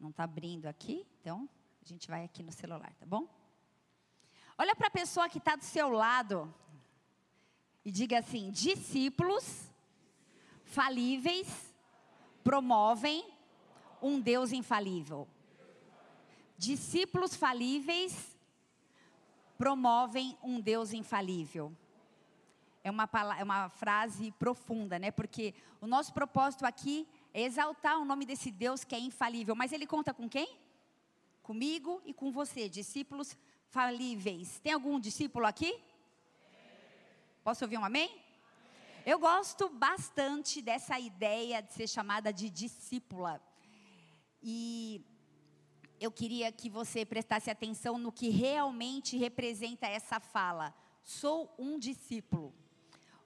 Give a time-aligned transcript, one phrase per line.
[0.00, 1.46] Não está abrindo aqui, então
[1.84, 3.28] a gente vai aqui no celular, tá bom?
[4.56, 6.52] Olha para a pessoa que está do seu lado
[7.84, 9.70] e diga assim: discípulos
[10.64, 11.74] falíveis
[12.42, 13.30] promovem
[14.00, 15.28] um Deus infalível.
[16.56, 18.36] Discípulos falíveis
[19.58, 21.76] promovem um Deus infalível.
[22.82, 23.08] É uma,
[23.38, 25.10] é uma frase profunda, né?
[25.10, 29.54] Porque o nosso propósito aqui exaltar o nome desse Deus que é infalível.
[29.54, 30.58] Mas ele conta com quem?
[31.42, 33.36] Comigo e com você, discípulos
[33.68, 34.58] falíveis.
[34.60, 35.80] Tem algum discípulo aqui?
[37.42, 38.20] Posso ouvir um amém?
[39.06, 43.40] Eu gosto bastante dessa ideia de ser chamada de discípula.
[44.42, 45.02] E
[45.98, 50.74] eu queria que você prestasse atenção no que realmente representa essa fala.
[51.02, 52.54] Sou um discípulo.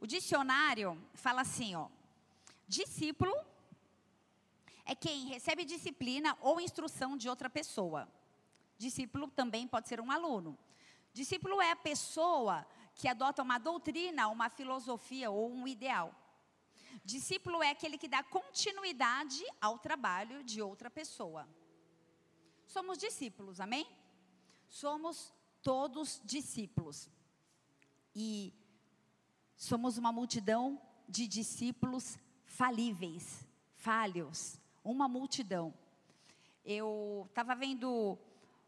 [0.01, 1.89] O dicionário fala assim, ó:
[2.69, 3.35] discípulo
[4.85, 8.09] é quem recebe disciplina ou instrução de outra pessoa.
[8.77, 10.59] Discípulo também pode ser um aluno.
[11.13, 16.15] Discípulo é a pessoa que adota uma doutrina, uma filosofia ou um ideal.
[17.05, 21.49] Discípulo é aquele que dá continuidade ao trabalho de outra pessoa.
[22.67, 23.87] Somos discípulos, amém?
[24.69, 27.09] Somos todos discípulos.
[28.15, 28.53] E
[29.57, 35.73] somos uma multidão de discípulos falíveis, falhos, uma multidão.
[36.65, 38.19] Eu estava vendo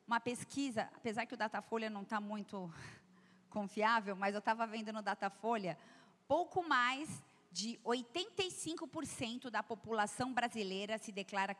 [0.06, 2.72] uma pesquisa, apesar que o Datafolha não está muito
[3.50, 5.78] confiável, mas eu estava vendo no Datafolha,
[6.26, 7.22] pouco mais
[7.52, 11.56] de 85% da população brasileira se declara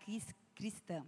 [0.55, 1.07] cristã.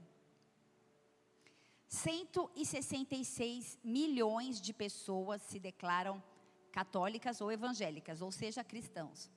[1.89, 6.23] 166 milhões de pessoas se declaram
[6.71, 9.31] católicas ou evangélicas, ou seja, cristãos.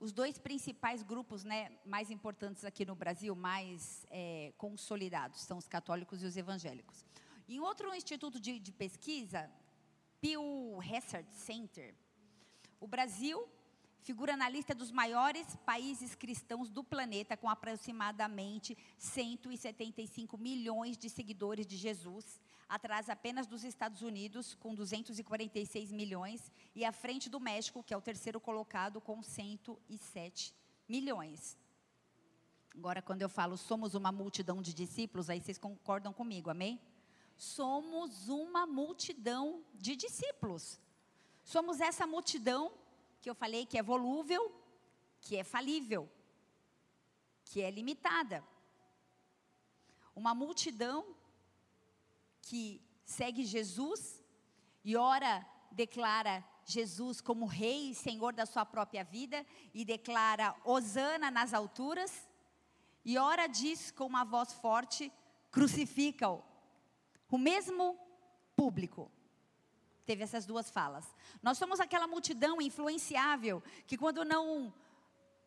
[0.00, 5.66] Os dois principais grupos né, mais importantes aqui no Brasil, mais é, consolidados, são os
[5.66, 7.04] católicos e os evangélicos.
[7.48, 9.50] Em outro instituto de, de pesquisa,
[10.20, 11.94] Pew Research Center,
[12.78, 13.48] o Brasil
[14.02, 21.66] figura na lista dos maiores países cristãos do planeta, com aproximadamente 175 milhões de seguidores
[21.66, 27.82] de Jesus, atrás apenas dos Estados Unidos, com 246 milhões, e à frente do México,
[27.82, 30.54] que é o terceiro colocado, com 107
[30.88, 31.56] milhões.
[32.74, 36.80] Agora, quando eu falo somos uma multidão de discípulos, aí vocês concordam comigo, amém?
[37.36, 40.80] Somos uma multidão de discípulos.
[41.42, 42.72] Somos essa multidão
[43.20, 44.52] que eu falei que é volúvel,
[45.20, 46.08] que é falível,
[47.44, 48.44] que é limitada.
[50.14, 51.16] Uma multidão
[52.48, 54.24] que segue Jesus
[54.82, 59.44] e ora declara Jesus como rei e senhor da sua própria vida
[59.74, 62.26] e declara hosana nas alturas
[63.04, 65.12] e ora diz com uma voz forte
[65.50, 66.42] crucifica-o.
[67.30, 67.98] O mesmo
[68.56, 69.10] público
[70.06, 71.06] teve essas duas falas.
[71.42, 74.72] Nós somos aquela multidão influenciável que, quando não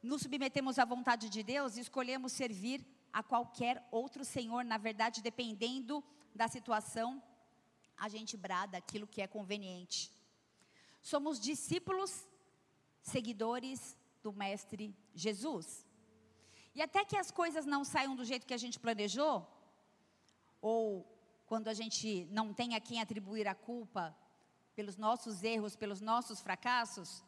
[0.03, 4.63] nos submetemos à vontade de Deus, escolhemos servir a qualquer outro Senhor.
[4.63, 6.03] Na verdade, dependendo
[6.33, 7.21] da situação,
[7.97, 10.11] a gente brada aquilo que é conveniente.
[11.01, 12.27] Somos discípulos,
[13.01, 15.85] seguidores do Mestre Jesus.
[16.73, 19.45] E até que as coisas não saiam do jeito que a gente planejou,
[20.61, 21.05] ou
[21.45, 24.15] quando a gente não tem a quem atribuir a culpa
[24.75, 27.23] pelos nossos erros, pelos nossos fracassos,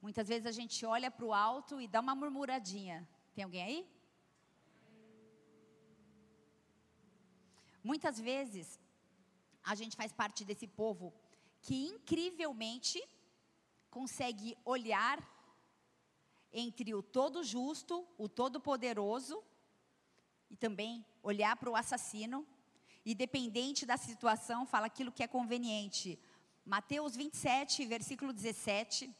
[0.00, 3.06] muitas vezes a gente olha para o alto e dá uma murmuradinha.
[3.34, 4.01] Tem alguém aí?
[7.82, 8.78] Muitas vezes
[9.62, 11.12] a gente faz parte desse povo
[11.60, 13.02] que incrivelmente
[13.90, 15.18] consegue olhar
[16.52, 19.42] entre o todo justo, o todo poderoso
[20.50, 22.46] e também olhar para o assassino
[23.04, 26.18] e dependente da situação fala aquilo que é conveniente.
[26.64, 29.10] Mateus 27, versículo 17.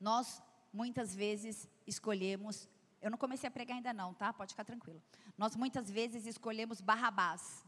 [0.00, 2.68] Nós muitas vezes escolhemos,
[3.00, 4.32] eu não comecei a pregar ainda não, tá?
[4.32, 5.02] Pode ficar tranquilo.
[5.36, 7.64] Nós muitas vezes escolhemos Barrabás,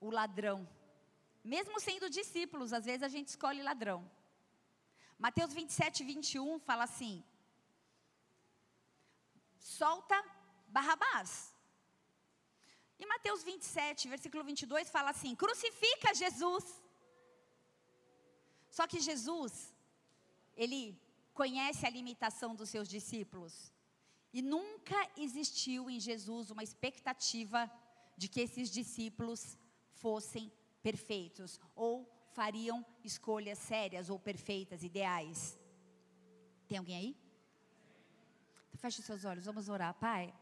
[0.00, 0.66] o ladrão.
[1.44, 4.10] Mesmo sendo discípulos, às vezes a gente escolhe ladrão.
[5.18, 7.22] Mateus 27, 21 fala assim:
[9.58, 10.18] solta
[10.68, 11.54] Barrabás.
[12.98, 16.64] E Mateus 27, versículo 22 fala assim: crucifica Jesus.
[18.70, 19.52] Só que Jesus,
[20.64, 20.80] ele
[21.40, 23.54] conhece a limitação dos seus discípulos.
[24.32, 27.70] E nunca existiu em Jesus uma expectativa
[28.16, 29.40] de que esses discípulos
[30.02, 30.52] fossem
[30.82, 31.92] perfeitos ou
[32.38, 35.58] fariam escolhas sérias ou perfeitas, ideais.
[36.68, 37.16] Tem alguém aí?
[38.68, 39.94] Então, feche seus olhos, vamos orar.
[39.94, 40.34] Pai,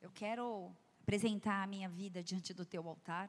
[0.00, 0.46] eu quero
[1.02, 3.28] apresentar a minha vida diante do teu altar.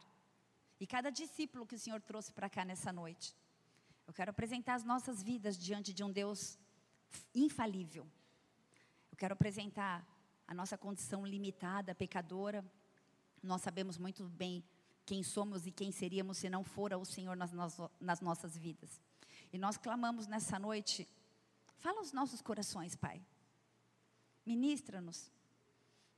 [0.80, 3.36] E cada discípulo que o Senhor trouxe para cá nessa noite.
[4.12, 6.60] Eu quero apresentar as nossas vidas diante de um Deus
[7.34, 8.06] infalível.
[9.10, 10.06] Eu quero apresentar
[10.46, 12.62] a nossa condição limitada, pecadora.
[13.42, 14.66] Nós sabemos muito bem
[15.06, 17.54] quem somos e quem seríamos se não fora o Senhor nas,
[18.02, 19.02] nas nossas vidas.
[19.54, 21.08] E nós clamamos nessa noite,
[21.78, 23.26] fala aos nossos corações, Pai.
[24.46, 25.32] Ministra-nos.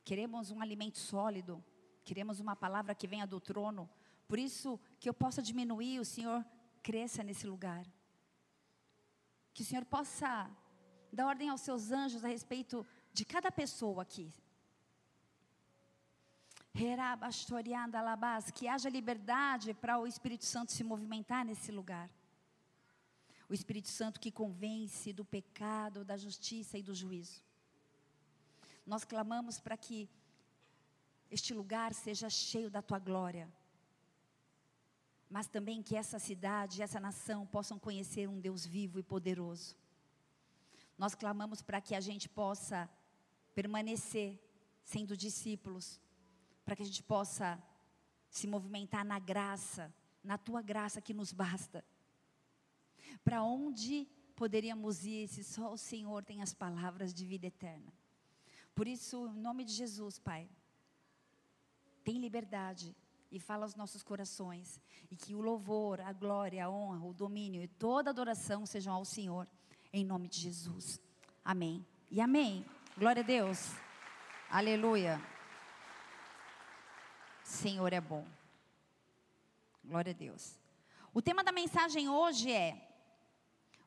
[0.04, 1.64] Queremos um alimento sólido,
[2.04, 3.88] queremos uma palavra que venha do trono.
[4.28, 6.44] Por isso, que eu possa diminuir, o Senhor
[6.90, 7.84] cresça nesse lugar.
[9.54, 10.30] Que o Senhor possa
[11.12, 12.86] dar ordem aos seus anjos a respeito
[13.18, 14.28] de cada pessoa aqui.
[18.58, 22.10] Que haja liberdade para o Espírito Santo se movimentar nesse lugar.
[23.48, 27.44] O Espírito Santo que convence do pecado, da justiça e do juízo.
[28.86, 30.10] Nós clamamos para que
[31.30, 33.48] este lugar seja cheio da tua glória.
[35.34, 39.76] Mas também que essa cidade, essa nação possam conhecer um Deus vivo e poderoso.
[40.96, 42.88] Nós clamamos para que a gente possa
[43.56, 44.40] permanecer
[44.84, 46.00] sendo discípulos,
[46.64, 47.60] para que a gente possa
[48.30, 49.92] se movimentar na graça,
[50.24, 51.84] na tua graça que nos basta.
[53.24, 57.92] Para onde poderíamos ir se só o Senhor tem as palavras de vida eterna?
[58.76, 60.48] Por isso, em nome de Jesus, Pai,
[62.04, 62.96] tem liberdade
[63.34, 67.64] e fala aos nossos corações e que o louvor, a glória, a honra, o domínio
[67.64, 69.50] e toda adoração sejam ao Senhor,
[69.92, 71.02] em nome de Jesus.
[71.44, 71.84] Amém.
[72.12, 72.64] E amém.
[72.96, 73.72] Glória a Deus.
[74.48, 75.20] Aleluia.
[77.44, 78.24] Senhor é bom.
[79.84, 80.60] Glória a Deus.
[81.12, 82.88] O tema da mensagem hoje é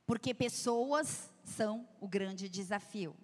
[0.05, 3.17] porque pessoas são o grande desafio.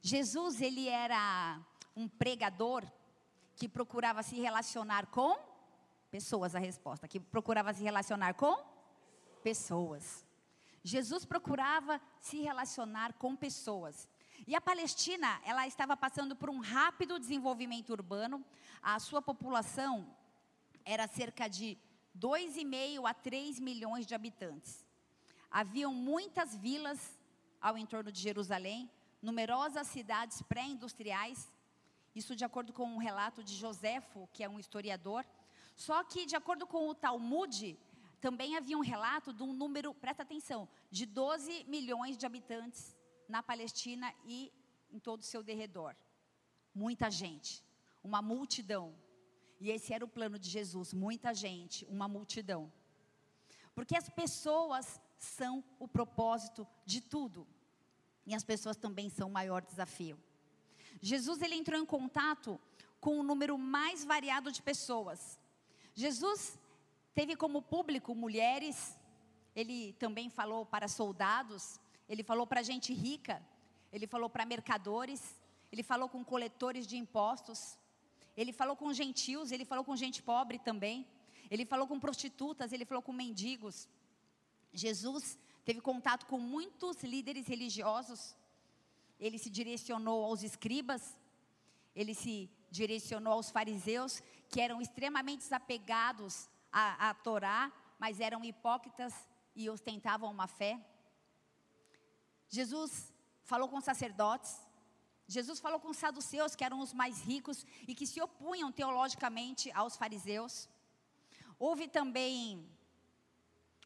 [0.00, 1.60] Jesus, ele era
[1.94, 2.84] um pregador
[3.62, 5.38] que procurava se relacionar com
[6.10, 8.60] pessoas, a resposta, que procurava se relacionar com
[9.40, 10.26] pessoas.
[10.82, 14.08] Jesus procurava se relacionar com pessoas.
[14.48, 18.44] E a Palestina, ela estava passando por um rápido desenvolvimento urbano.
[18.82, 20.12] A sua população
[20.84, 21.78] era cerca de
[22.18, 24.84] 2,5 a 3 milhões de habitantes.
[25.48, 27.16] Haviam muitas vilas
[27.60, 28.90] ao entorno de Jerusalém,
[29.22, 31.51] numerosas cidades pré-industriais,
[32.14, 35.24] isso de acordo com um relato de Joséfo, que é um historiador.
[35.76, 37.78] Só que, de acordo com o Talmud,
[38.20, 42.96] também havia um relato de um número, presta atenção, de 12 milhões de habitantes
[43.28, 44.52] na Palestina e
[44.90, 45.96] em todo o seu derredor.
[46.74, 47.64] Muita gente,
[48.04, 48.94] uma multidão.
[49.58, 52.70] E esse era o plano de Jesus: muita gente, uma multidão.
[53.74, 57.46] Porque as pessoas são o propósito de tudo.
[58.26, 60.18] E as pessoas também são o maior desafio.
[61.00, 62.60] Jesus ele entrou em contato
[63.00, 65.38] com um número mais variado de pessoas.
[65.94, 66.58] Jesus
[67.14, 68.96] teve como público mulheres,
[69.54, 73.42] ele também falou para soldados, ele falou para gente rica,
[73.92, 75.40] ele falou para mercadores,
[75.70, 77.76] ele falou com coletores de impostos,
[78.36, 81.06] ele falou com gentios, ele falou com gente pobre também,
[81.50, 83.88] ele falou com prostitutas, ele falou com mendigos.
[84.72, 88.34] Jesus teve contato com muitos líderes religiosos,
[89.18, 91.16] ele se direcionou aos escribas,
[91.94, 99.14] ele se direcionou aos fariseus, que eram extremamente apegados à, à Torá, mas eram hipócritas
[99.54, 100.80] e ostentavam uma fé.
[102.48, 103.12] Jesus
[103.44, 104.60] falou com sacerdotes,
[105.26, 109.96] Jesus falou com saduceus, que eram os mais ricos e que se opunham teologicamente aos
[109.96, 110.68] fariseus.
[111.58, 112.68] Houve também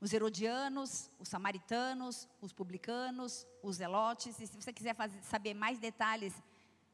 [0.00, 4.38] os herodianos, os samaritanos, os publicanos, os zelotes.
[4.40, 6.34] E se você quiser fazer, saber mais detalhes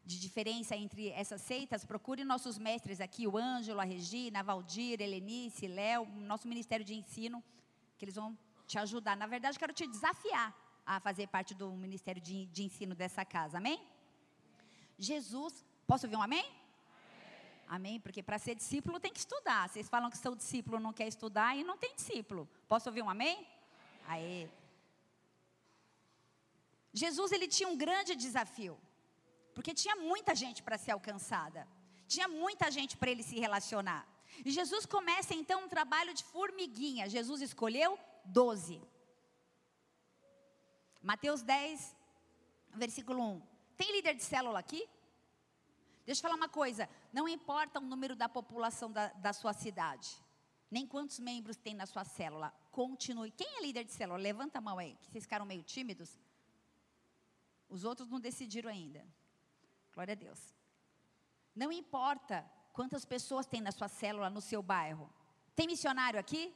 [0.04, 5.00] de diferença entre essas seitas, procure nossos mestres aqui, o Ângelo, a Regina, a Valdir,
[5.00, 7.42] a Helenice, Léo, nosso Ministério de Ensino,
[7.97, 9.16] que eles vão te ajudar.
[9.16, 10.54] Na verdade, quero te desafiar
[10.85, 13.80] a fazer parte do Ministério de, de Ensino dessa casa, amém?
[14.99, 16.44] Jesus, posso ouvir um amém?
[17.76, 17.99] Amém?
[17.99, 19.67] Porque para ser discípulo tem que estudar.
[19.67, 22.47] Vocês falam que são discípulo, não quer estudar e não tem discípulo.
[22.69, 23.37] Posso ouvir um amém?
[24.07, 24.47] Aê.
[26.93, 28.79] Jesus ele tinha um grande desafio.
[29.55, 31.67] Porque tinha muita gente para ser alcançada.
[32.07, 34.07] Tinha muita gente para ele se relacionar.
[34.45, 37.09] E Jesus começa então um trabalho de formiguinha.
[37.09, 38.83] Jesus escolheu doze.
[41.00, 41.97] Mateus 10,
[42.75, 43.43] versículo 1.
[43.79, 44.87] Tem líder de célula aqui?
[46.05, 50.09] Deixa eu falar uma coisa: não importa o número da população da, da sua cidade,
[50.71, 53.31] nem quantos membros tem na sua célula, continue.
[53.31, 54.19] Quem é líder de célula?
[54.19, 56.19] Levanta a mão aí, que vocês ficaram meio tímidos.
[57.69, 59.07] Os outros não decidiram ainda.
[59.92, 60.54] Glória a Deus.
[61.54, 65.12] Não importa quantas pessoas tem na sua célula, no seu bairro.
[65.54, 66.54] Tem missionário aqui?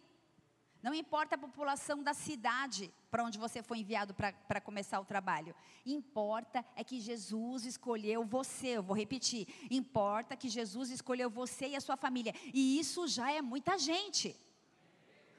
[0.87, 5.53] Não importa a população da cidade para onde você foi enviado para começar o trabalho.
[5.85, 8.69] Importa é que Jesus escolheu você.
[8.77, 9.49] Eu vou repetir.
[9.69, 12.33] Importa que Jesus escolheu você e a sua família.
[12.55, 14.37] E isso já é muita gente.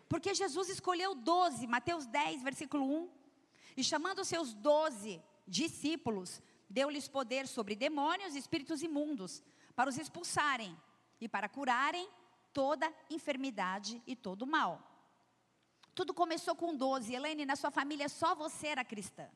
[0.10, 3.10] Porque Jesus escolheu doze, Mateus 10, versículo 1.
[3.77, 9.42] E chamando os seus doze discípulos, deu-lhes poder sobre demônios e espíritos imundos,
[9.77, 10.77] para os expulsarem
[11.22, 12.06] e para curarem
[12.51, 14.97] toda enfermidade e todo mal.
[15.98, 17.12] Tudo começou com 12.
[17.16, 19.27] Helene, na sua família só você era cristã.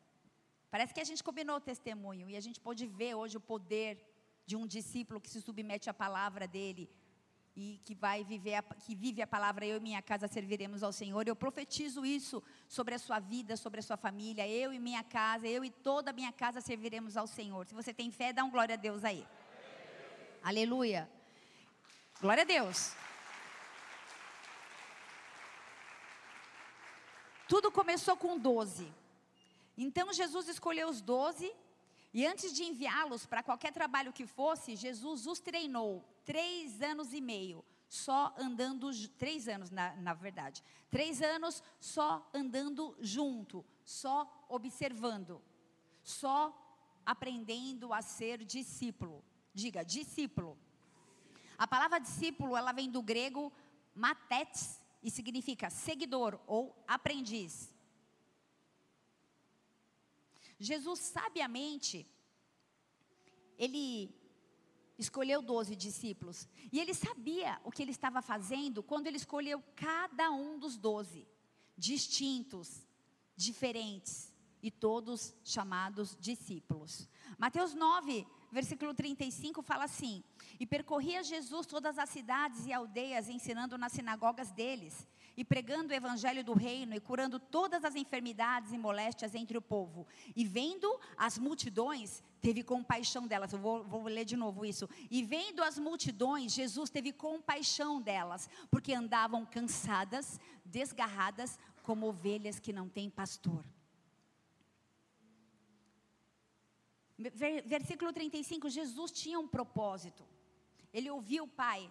[0.70, 3.91] Parece que a gente combinou o testemunho e a gente pode ver hoje o poder
[4.46, 6.88] de um discípulo que se submete à palavra dele
[7.56, 10.94] e que vai viver, a, que vive a palavra, eu e minha casa serviremos ao
[10.94, 11.27] Senhor.
[11.27, 14.48] Eu profetizo isso sobre a sua vida, sobre a sua família.
[14.48, 17.65] Eu e minha casa, eu e toda a minha casa serviremos ao Senhor.
[17.65, 19.25] Se você tem fé, dá um glória a Deus aí.
[20.44, 21.10] Aleluia.
[22.22, 22.96] Glória a Deus.
[27.51, 28.89] Tudo começou com doze.
[29.77, 31.53] Então Jesus escolheu os doze
[32.13, 37.20] e antes de enviá-los para qualquer trabalho que fosse, Jesus os treinou três anos e
[37.20, 45.41] meio, só andando, três anos na, na verdade, três anos só andando junto, só observando,
[46.01, 46.58] só
[47.05, 49.22] aprendendo a ser discípulo.
[49.53, 50.58] Diga, discípulo.
[51.58, 53.51] A palavra discípulo, ela vem do grego
[53.93, 57.74] matetes, e significa seguidor ou aprendiz.
[60.60, 62.08] Jesus sabiamente,
[63.58, 64.13] ele
[64.98, 66.48] escolheu doze discípulos.
[66.72, 71.27] E ele sabia o que ele estava fazendo quando ele escolheu cada um dos doze,
[71.75, 72.88] distintos,
[73.36, 74.31] diferentes,
[74.62, 77.10] e todos chamados discípulos.
[77.38, 80.24] Mateus 9, versículo 35 fala assim:
[80.60, 85.96] E percorria Jesus todas as cidades e aldeias, ensinando nas sinagogas deles, e pregando o
[85.96, 90.05] evangelho do reino, e curando todas as enfermidades e moléstias entre o povo.
[90.36, 93.53] E vendo as multidões, teve compaixão delas.
[93.53, 94.89] Eu vou, vou ler de novo isso.
[95.10, 102.74] E vendo as multidões, Jesus teve compaixão delas, porque andavam cansadas, desgarradas, como ovelhas que
[102.74, 103.65] não têm pastor.
[107.65, 110.25] Versículo 35, Jesus tinha um propósito.
[110.93, 111.89] Ele ouviu o Pai.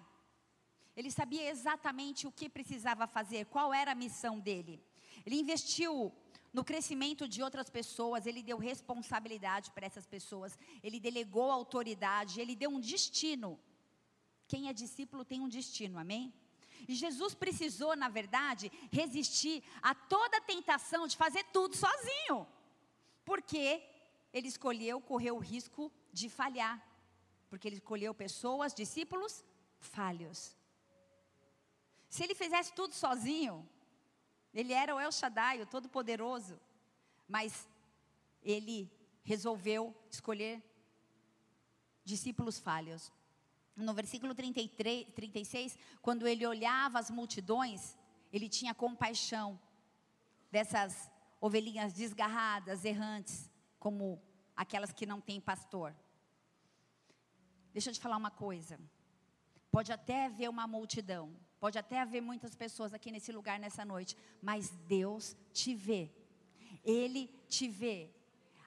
[0.96, 4.82] Ele sabia exatamente o que precisava fazer, qual era a missão dele.
[5.24, 6.12] Ele investiu
[6.52, 12.56] no crescimento de outras pessoas, ele deu responsabilidade para essas pessoas, ele delegou autoridade, ele
[12.56, 13.58] deu um destino.
[14.48, 16.34] Quem é discípulo tem um destino, amém?
[16.88, 22.46] E Jesus precisou, na verdade, resistir a toda tentação de fazer tudo sozinho.
[23.24, 23.82] Porque
[24.32, 26.84] ele escolheu correr o risco de falhar,
[27.48, 29.44] porque ele escolheu pessoas, discípulos
[29.78, 30.56] falhos.
[32.08, 33.68] Se ele fizesse tudo sozinho,
[34.54, 36.58] ele era o El Shaddai, o Todo-Poderoso,
[37.28, 37.68] mas
[38.42, 38.90] ele
[39.22, 40.62] resolveu escolher
[42.04, 43.12] discípulos falhos.
[43.76, 47.96] No versículo 33, 36, quando ele olhava as multidões,
[48.32, 49.58] ele tinha compaixão
[50.50, 51.10] dessas
[51.40, 53.49] ovelhinhas desgarradas, errantes
[53.80, 54.22] como
[54.54, 55.96] aquelas que não têm pastor.
[57.72, 58.78] Deixa eu te falar uma coisa.
[59.70, 64.16] Pode até haver uma multidão, pode até haver muitas pessoas aqui nesse lugar nessa noite,
[64.42, 66.10] mas Deus te vê.
[66.84, 68.10] Ele te vê.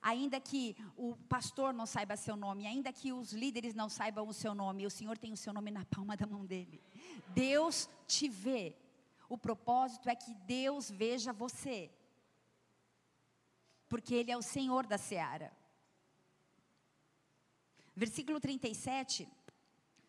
[0.01, 4.34] Ainda que o pastor não saiba seu nome, ainda que os líderes não saibam o
[4.34, 6.82] seu nome, o Senhor tem o seu nome na palma da mão dele.
[7.29, 8.75] Deus te vê.
[9.29, 11.89] O propósito é que Deus veja você
[13.94, 15.54] porque Ele é o Senhor da seara.
[17.96, 19.30] Versículo 37,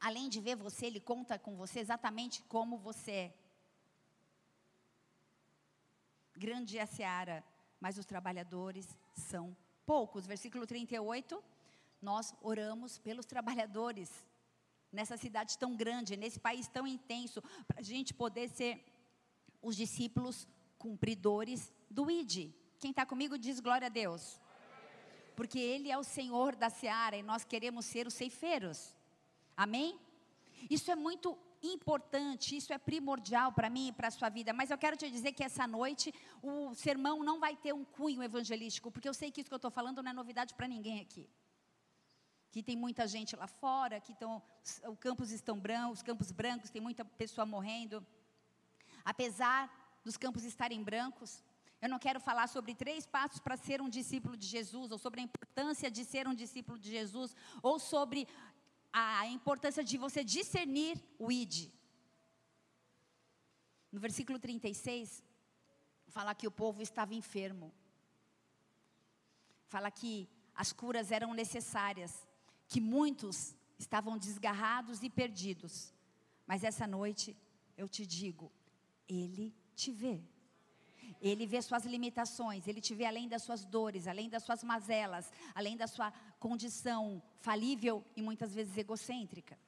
[0.01, 3.35] além de ver você, Ele conta com você exatamente como você é.
[6.35, 7.45] Grande é a seara,
[7.79, 10.27] mas os trabalhadores são poucos.
[10.27, 11.45] Versículo 38,
[12.01, 14.11] nós oramos pelos trabalhadores
[14.91, 18.83] nessa cidade tão grande, nesse país tão intenso, para a gente poder ser
[19.61, 20.49] os discípulos
[20.79, 22.64] cumpridores do ID.
[22.85, 24.39] Quem está comigo diz glória a Deus.
[25.35, 28.95] Porque Ele é o Senhor da seara e nós queremos ser os ceifeiros.
[29.57, 29.99] Amém?
[30.69, 34.53] Isso é muito importante, isso é primordial para mim e para a sua vida.
[34.53, 36.13] Mas eu quero te dizer que essa noite
[36.43, 39.65] o sermão não vai ter um cunho evangelístico, porque eu sei que isso que eu
[39.65, 41.27] estou falando não é novidade para ninguém aqui.
[42.51, 46.69] Que tem muita gente lá fora, que estão, os campos estão brancos, os campos brancos,
[46.69, 48.07] tem muita pessoa morrendo.
[49.03, 49.73] Apesar
[50.05, 51.43] dos campos estarem brancos,
[51.85, 55.21] eu não quero falar sobre três passos para ser um discípulo de Jesus, ou sobre
[55.21, 58.27] a importância de ser um discípulo de Jesus, ou sobre
[58.91, 61.71] a importância de você discernir o id.
[63.93, 65.23] No versículo 36,
[66.09, 67.71] fala que o povo estava enfermo.
[69.67, 72.27] Fala que as curas eram necessárias,
[72.67, 75.93] que muitos estavam desgarrados e perdidos.
[76.47, 77.37] Mas essa noite
[77.77, 78.51] eu te digo,
[79.07, 80.23] ele te vê.
[81.21, 85.31] Ele vê suas limitações, ele te vê além das suas dores, além das suas mazelas,
[85.55, 89.59] além da sua condição falível e muitas vezes egocêntrica.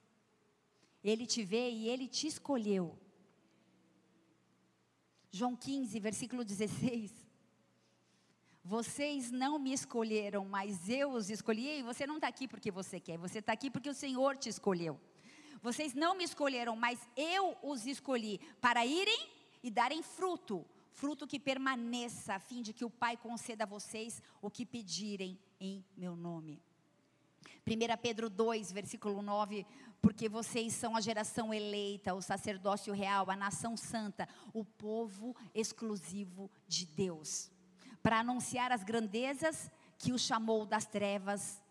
[1.02, 2.98] Ele te vê e ele te escolheu.
[5.30, 7.12] João 15, versículo 16.
[8.64, 11.78] Vocês não me escolheram, mas eu os escolhi.
[11.78, 14.48] E você não está aqui porque você quer, você está aqui porque o Senhor te
[14.48, 15.00] escolheu.
[15.62, 19.28] Vocês não me escolheram, mas eu os escolhi para irem
[19.62, 20.66] e darem fruto,
[20.96, 25.38] fruto que permaneça, a fim de que o Pai conceda a vocês o que pedirem
[25.60, 26.60] em meu nome.
[27.66, 29.66] 1 Pedro 2, versículo 9,
[30.00, 36.50] porque vocês são a geração eleita, o sacerdócio real, a nação santa, o povo exclusivo
[36.66, 37.50] de Deus,
[38.02, 41.62] para anunciar as grandezas que o chamou das trevas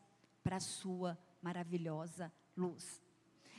[0.43, 3.04] para a sua maravilhosa luz.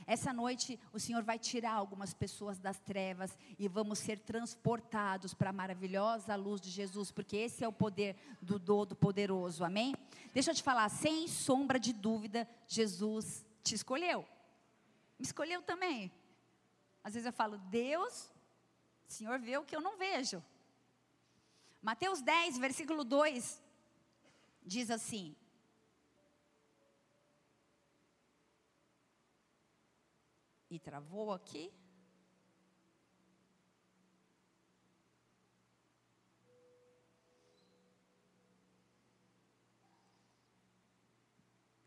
[0.06, 5.50] Essa noite o Senhor vai tirar algumas pessoas das trevas e vamos ser transportados para
[5.50, 9.94] a maravilhosa luz de Jesus, porque esse é o poder do Todo Poderoso, amém?
[10.32, 14.24] Deixa eu te falar, sem sombra de dúvida, Jesus te escolheu.
[15.18, 16.12] Me escolheu também.
[17.02, 18.30] Às vezes eu falo, Deus,
[19.08, 20.42] o Senhor vê o que eu não vejo.
[21.82, 23.62] Mateus 10, versículo 2,
[24.64, 25.34] diz assim:
[30.68, 31.72] E travou aqui.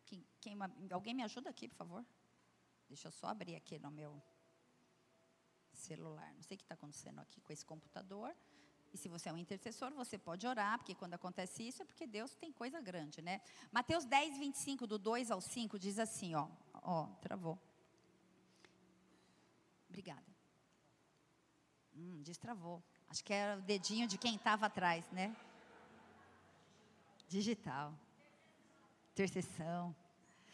[0.06, 0.58] Quem, quem,
[0.92, 2.06] alguém me ajuda aqui, por favor?
[2.88, 4.22] Deixa eu só abrir aqui no meu
[5.74, 6.34] celular.
[6.34, 8.36] Não sei o que está acontecendo aqui com esse computador.
[8.92, 12.08] E se você é um intercessor, você pode orar, porque quando acontece isso é porque
[12.08, 13.42] Deus tem coisa grande, né?
[13.72, 16.48] Mateus 10, 25, do 2 ao 5, diz assim, ó.
[16.82, 17.60] Ó, travou.
[19.90, 20.26] Obrigada.
[21.96, 22.84] Hum, destravou.
[23.10, 25.36] Acho que era o dedinho de quem estava atrás, né?
[27.28, 27.94] Digital.
[29.12, 29.96] Intercessão.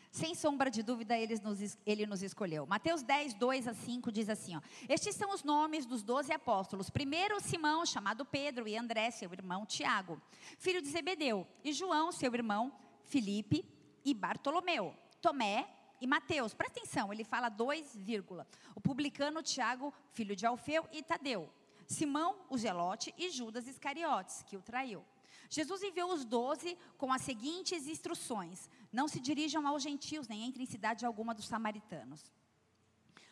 [0.09, 2.65] Sem sombra de dúvida, ele nos, ele nos escolheu.
[2.65, 6.89] Mateus 10, 2 a 5 diz assim: ó, Estes são os nomes dos doze apóstolos.
[6.89, 10.21] Primeiro, Simão, chamado Pedro, e André, seu irmão Tiago,
[10.57, 13.65] filho de Zebedeu, e João, seu irmão Filipe,
[14.05, 15.67] e Bartolomeu, Tomé,
[15.99, 18.47] e Mateus, presta atenção, ele fala dois, vírgula.
[18.75, 21.49] O publicano Tiago, filho de Alfeu, e Tadeu.
[21.87, 25.05] Simão, o Zelote, e Judas Iscariotes, que o traiu.
[25.49, 30.63] Jesus enviou os doze com as seguintes instruções: Não se dirijam aos gentios, nem entrem
[30.63, 32.31] em cidade alguma dos samaritanos.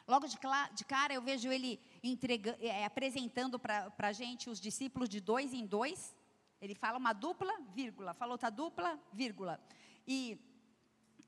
[0.07, 0.37] Logo de,
[0.73, 5.53] de cara, eu vejo ele entrega, é, apresentando para a gente os discípulos de dois
[5.53, 6.15] em dois.
[6.61, 8.13] Ele fala uma dupla, vírgula.
[8.13, 9.59] Falou outra dupla, vírgula.
[10.07, 10.37] E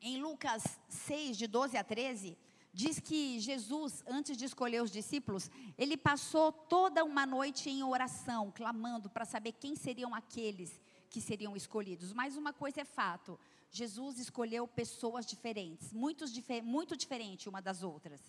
[0.02, 2.38] em Lucas 6, de 12 a 13,
[2.74, 8.52] diz que Jesus, antes de escolher os discípulos, ele passou toda uma noite em oração,
[8.52, 10.80] clamando para saber quem seriam aqueles
[11.10, 12.12] que seriam escolhidos.
[12.12, 13.40] Mas uma coisa é fato:
[13.72, 16.26] Jesus escolheu pessoas diferentes, muito,
[16.64, 18.22] muito diferente uma das outras.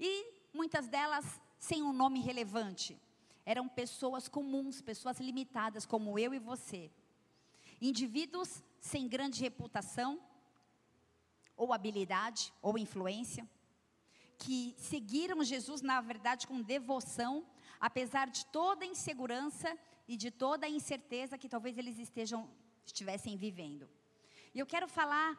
[0.00, 2.98] E muitas delas sem um nome relevante.
[3.44, 6.90] Eram pessoas comuns, pessoas limitadas, como eu e você.
[7.80, 10.20] Indivíduos sem grande reputação,
[11.56, 13.48] ou habilidade, ou influência,
[14.38, 17.46] que seguiram Jesus, na verdade, com devoção,
[17.80, 22.48] apesar de toda a insegurança e de toda a incerteza que talvez eles estejam,
[22.84, 23.88] estivessem vivendo.
[24.54, 25.38] E eu quero falar,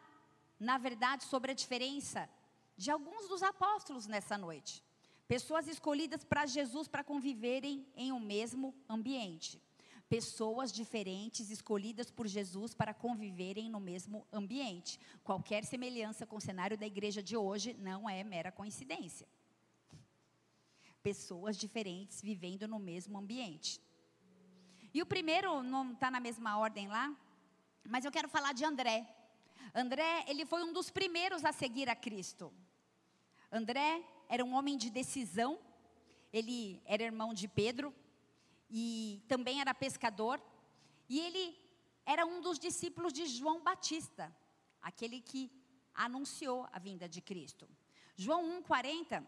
[0.59, 2.29] na verdade, sobre a diferença
[2.75, 4.83] de alguns dos apóstolos nessa noite.
[5.27, 9.61] Pessoas escolhidas para Jesus para conviverem em um mesmo ambiente
[10.09, 14.99] pessoas diferentes escolhidas por Jesus para conviverem no mesmo ambiente.
[15.23, 19.27] Qualquer semelhança com o cenário da igreja de hoje não é mera coincidência.
[21.03, 23.81] Pessoas diferentes vivendo no mesmo ambiente.
[24.93, 27.15] E o primeiro não está na mesma ordem lá,
[27.87, 29.07] mas eu quero falar de André.
[29.73, 32.53] André, ele foi um dos primeiros a seguir a Cristo.
[33.51, 35.59] André era um homem de decisão,
[36.31, 37.93] ele era irmão de Pedro,
[38.69, 40.41] e também era pescador,
[41.07, 41.57] e ele
[42.05, 44.35] era um dos discípulos de João Batista,
[44.81, 45.51] aquele que
[45.93, 47.67] anunciou a vinda de Cristo.
[48.15, 49.25] João 1,40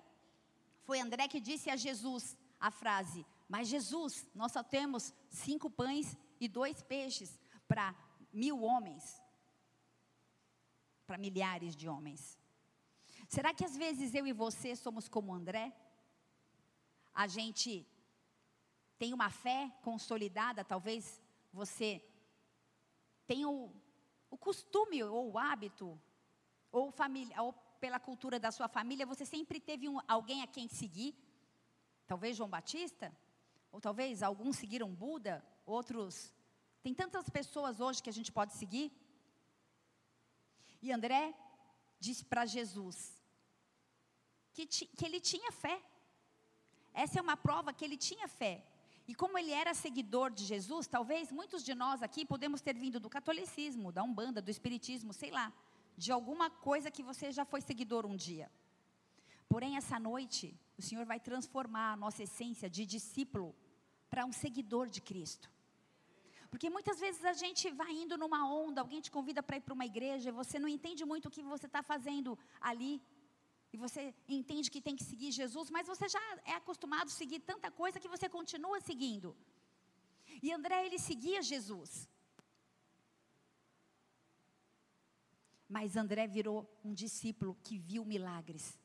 [0.83, 6.17] foi André que disse a Jesus a frase: Mas Jesus, nós só temos cinco pães
[6.39, 7.95] e dois peixes para
[8.31, 9.21] mil homens,
[11.05, 12.39] para milhares de homens.
[13.27, 15.71] Será que às vezes eu e você somos como André?
[17.13, 17.85] A gente
[18.99, 21.21] tem uma fé consolidada, talvez
[21.53, 22.03] você
[23.25, 23.73] tenha o,
[24.29, 25.99] o costume ou o hábito,
[26.71, 30.67] ou, família, ou pela cultura da sua família, você sempre teve um, alguém a quem
[30.67, 31.15] seguir.
[32.05, 33.15] Talvez João Batista,
[33.71, 36.33] ou talvez alguns seguiram Buda, outros.
[36.83, 38.91] Tem tantas pessoas hoje que a gente pode seguir.
[40.81, 41.33] E André
[41.99, 43.23] disse para Jesus
[44.53, 45.81] que, que ele tinha fé.
[46.93, 48.65] Essa é uma prova que ele tinha fé.
[49.09, 52.99] E como ele era seguidor de Jesus, talvez muitos de nós aqui podemos ter vindo
[52.99, 55.51] do catolicismo, da Umbanda, do Espiritismo, sei lá,
[55.97, 58.51] de alguma coisa que você já foi seguidor um dia.
[59.51, 63.55] Porém, essa noite, o Senhor vai transformar a nossa essência de discípulo
[64.11, 65.49] para um seguidor de Cristo.
[66.51, 69.73] Porque muitas vezes a gente vai indo numa onda, alguém te convida para ir para
[69.73, 73.01] uma igreja, e você não entende muito o que você está fazendo ali.
[73.71, 77.39] E você entende que tem que seguir Jesus, mas você já é acostumado a seguir
[77.39, 79.35] tanta coisa que você continua seguindo.
[80.41, 82.09] E André, ele seguia Jesus.
[85.67, 88.79] Mas André virou um discípulo que viu milagres,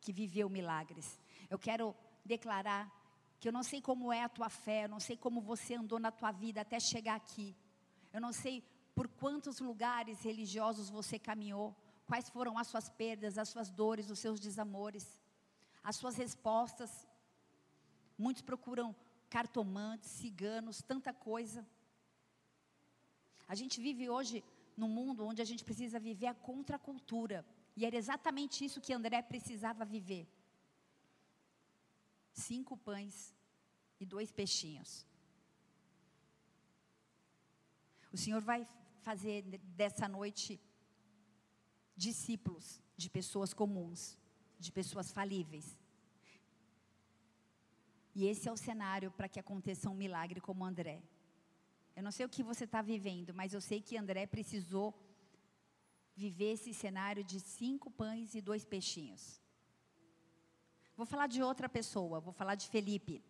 [0.00, 1.18] que viveu milagres.
[1.50, 2.92] Eu quero declarar
[3.40, 5.98] que eu não sei como é a tua fé, eu não sei como você andou
[5.98, 7.56] na tua vida até chegar aqui.
[8.12, 8.62] Eu não sei
[8.94, 11.74] por quantos lugares religiosos você caminhou,
[12.06, 15.20] quais foram as suas perdas, as suas dores, os seus desamores,
[15.82, 17.06] as suas respostas.
[18.16, 18.94] Muitos procuram
[19.28, 21.66] cartomantes, ciganos, tanta coisa.
[23.48, 24.44] A gente vive hoje
[24.76, 27.44] num mundo onde a gente precisa viver a contracultura.
[27.76, 30.26] E era exatamente isso que André precisava viver
[32.34, 33.34] cinco pães
[34.00, 35.06] e dois peixinhos.
[38.12, 38.66] O Senhor vai
[39.02, 39.42] fazer
[39.76, 40.60] dessa noite
[41.96, 44.18] discípulos de pessoas comuns,
[44.58, 45.78] de pessoas falíveis.
[48.14, 51.02] E esse é o cenário para que aconteça um milagre como André.
[51.96, 54.94] Eu não sei o que você está vivendo, mas eu sei que André precisou
[56.14, 59.40] viver esse cenário de cinco pães e dois peixinhos.
[60.96, 63.22] Vou falar de outra pessoa, vou falar de Felipe.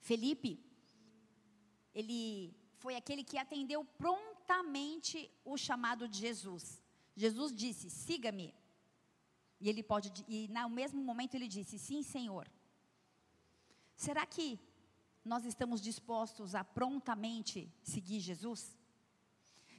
[0.00, 0.64] Felipe,
[1.94, 6.82] ele foi aquele que atendeu prontamente o chamado de Jesus.
[7.16, 8.54] Jesus disse: "Siga-me".
[9.58, 12.46] E ele pode e no mesmo momento ele disse: "Sim, Senhor".
[13.96, 14.60] Será que
[15.24, 18.76] nós estamos dispostos a prontamente seguir Jesus?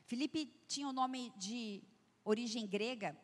[0.06, 1.84] Felipe tinha o nome de
[2.24, 3.16] origem grega,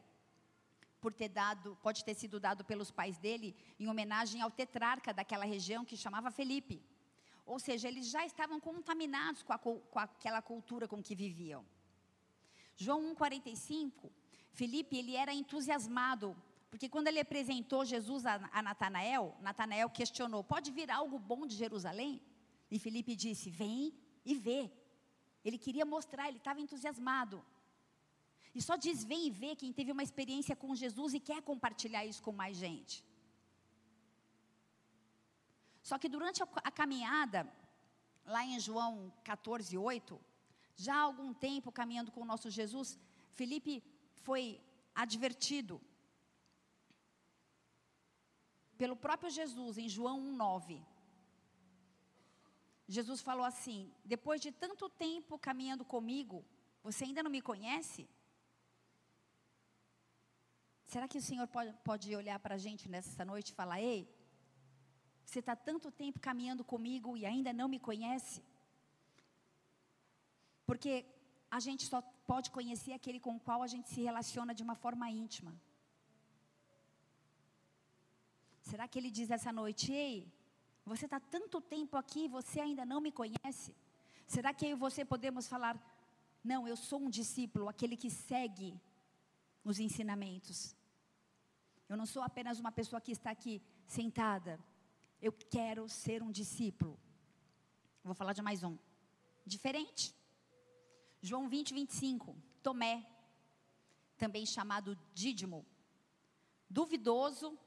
[1.02, 5.44] por ter dado, pode ter sido dado pelos pais dele em homenagem ao tetrarca daquela
[5.44, 6.82] região que chamava Felipe.
[7.46, 11.66] Ou seja, eles já estavam contaminados com, a, com aquela cultura com que viviam.
[12.76, 14.12] João 1,45,
[14.52, 16.36] Felipe ele era entusiasmado,
[16.70, 21.56] porque quando ele apresentou Jesus a, a Natanael, Natanael questionou: pode vir algo bom de
[21.56, 22.22] Jerusalém?
[22.70, 23.94] E Felipe disse: vem
[24.26, 24.72] e vê.
[25.46, 27.46] Ele queria mostrar, ele estava entusiasmado.
[28.56, 32.06] E só diz vem e vê quem teve uma experiência com Jesus e quer compartilhar
[32.06, 33.04] isso com mais gente.
[35.82, 37.52] Só que durante a, a caminhada,
[38.26, 40.20] lá em João 14, 8,
[40.76, 43.00] já há algum tempo caminhando com o nosso Jesus,
[43.32, 43.84] Felipe
[44.16, 44.62] foi
[44.94, 45.82] advertido
[48.78, 50.84] pelo próprio Jesus em João 1,9.
[52.88, 56.46] Jesus falou assim: Depois de tanto tempo caminhando comigo,
[56.82, 58.10] você ainda não me conhece?
[60.86, 64.08] Será que o Senhor pode, pode olhar para a gente nessa noite e falar: Ei,
[65.26, 68.44] você está tanto tempo caminhando comigo e ainda não me conhece?
[70.74, 71.06] Porque
[71.58, 74.74] a gente só pode conhecer aquele com o qual a gente se relaciona de uma
[74.84, 75.52] forma íntima.
[78.70, 80.16] Será que ele diz essa noite: Ei,
[80.84, 83.76] você está tanto tempo aqui e você ainda não me conhece?
[84.26, 85.76] Será que eu e você podemos falar:
[86.44, 88.70] Não, eu sou um discípulo, aquele que segue
[89.64, 90.76] os ensinamentos.
[91.88, 94.60] Eu não sou apenas uma pessoa que está aqui sentada.
[95.22, 97.00] Eu quero ser um discípulo.
[98.04, 98.76] Vou falar de mais um.
[99.46, 100.16] Diferente.
[101.26, 102.36] João 20, 25.
[102.62, 103.08] Tomé,
[104.18, 105.66] também chamado Dídimo.
[106.70, 107.58] Duvidoso,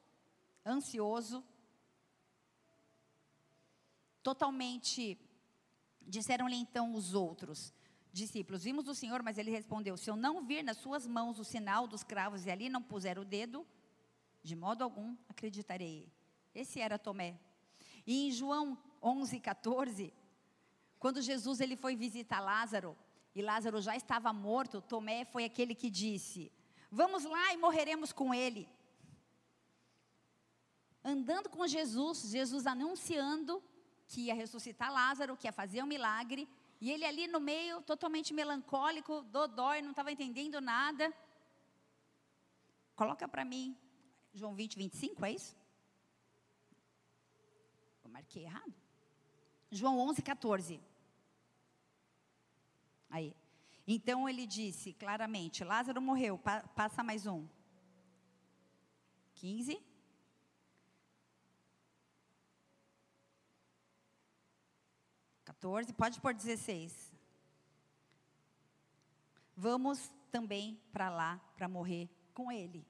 [0.65, 1.43] ansioso,
[4.23, 5.19] totalmente.
[6.03, 7.73] Disseram-lhe então os outros
[8.13, 11.45] discípulos: Vimos o Senhor, mas ele respondeu: Se eu não vir nas suas mãos o
[11.45, 13.67] sinal dos cravos e ali não puser o dedo,
[14.43, 16.13] de modo algum acreditarei.
[16.55, 17.41] Esse era Tomé.
[18.07, 20.13] E em João 11, 14,
[20.99, 22.95] quando Jesus ele foi visitar Lázaro,
[23.37, 26.51] e Lázaro já estava morto, Tomé foi aquele que disse:
[26.91, 28.67] Vamos lá e morreremos com ele.
[31.05, 33.63] Andando com Jesus, Jesus anunciando
[34.09, 36.49] que ia ressuscitar Lázaro, que ia fazer um milagre,
[36.81, 41.13] e ele ali no meio, totalmente melancólico, dodói, não estava entendendo nada.
[42.95, 43.77] Coloca para mim,
[44.33, 45.55] João 20, 25, é isso?
[48.03, 48.75] Eu marquei errado.
[49.71, 50.81] João 11, 14.
[53.09, 53.37] Aí.
[53.87, 57.47] Então ele disse claramente: Lázaro morreu, pa passa mais um.
[59.35, 59.81] 15.
[65.45, 67.15] Quatorze, pode pôr 16.
[69.57, 72.87] Vamos também para lá para morrer com ele.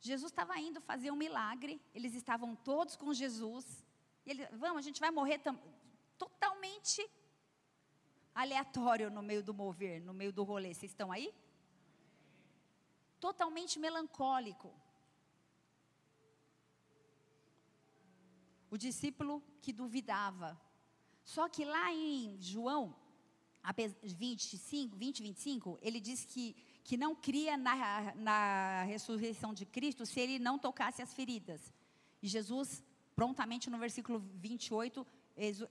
[0.00, 3.84] Jesus estava indo fazer um milagre, eles estavam todos com Jesus.
[4.24, 5.40] Ele, vamos, a gente vai morrer
[6.16, 7.06] totalmente
[8.42, 10.72] aleatório no meio do mover, no meio do rolê.
[10.72, 11.34] Vocês estão aí?
[13.18, 14.72] Totalmente melancólico.
[18.70, 20.60] O discípulo que duvidava.
[21.24, 22.94] Só que lá em João
[24.02, 30.20] 25, 20, 25, ele diz que, que não cria na, na ressurreição de Cristo se
[30.20, 31.74] ele não tocasse as feridas.
[32.22, 32.84] E Jesus,
[33.16, 35.04] prontamente no versículo 28,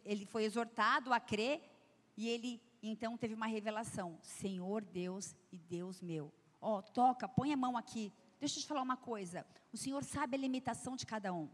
[0.03, 1.76] ele foi exortado a crer
[2.17, 6.33] e ele então teve uma revelação: Senhor Deus e Deus meu.
[6.59, 8.11] Ó, oh, toca, põe a mão aqui.
[8.39, 9.45] Deixa eu te falar uma coisa.
[9.71, 11.47] O Senhor sabe a limitação de cada um.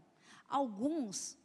[0.48, 1.38] Alguns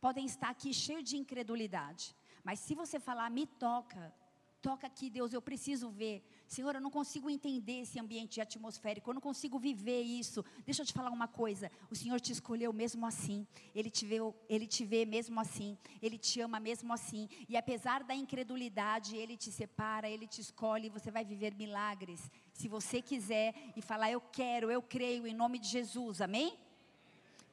[0.00, 2.14] podem estar aqui cheios de incredulidade.
[2.42, 4.14] Mas se você falar, me toca,
[4.62, 6.24] toca aqui, Deus, eu preciso ver.
[6.48, 10.42] Senhor, eu não consigo entender esse ambiente atmosférico, eu não consigo viver isso.
[10.64, 14.16] Deixa eu te falar uma coisa: o Senhor te escolheu mesmo assim, Ele te vê,
[14.48, 19.36] Ele te vê mesmo assim, Ele te ama mesmo assim, e apesar da incredulidade, Ele
[19.36, 22.30] te separa, Ele te escolhe, e você vai viver milagres.
[22.54, 26.58] Se você quiser e falar, eu quero, eu creio, em nome de Jesus, amém?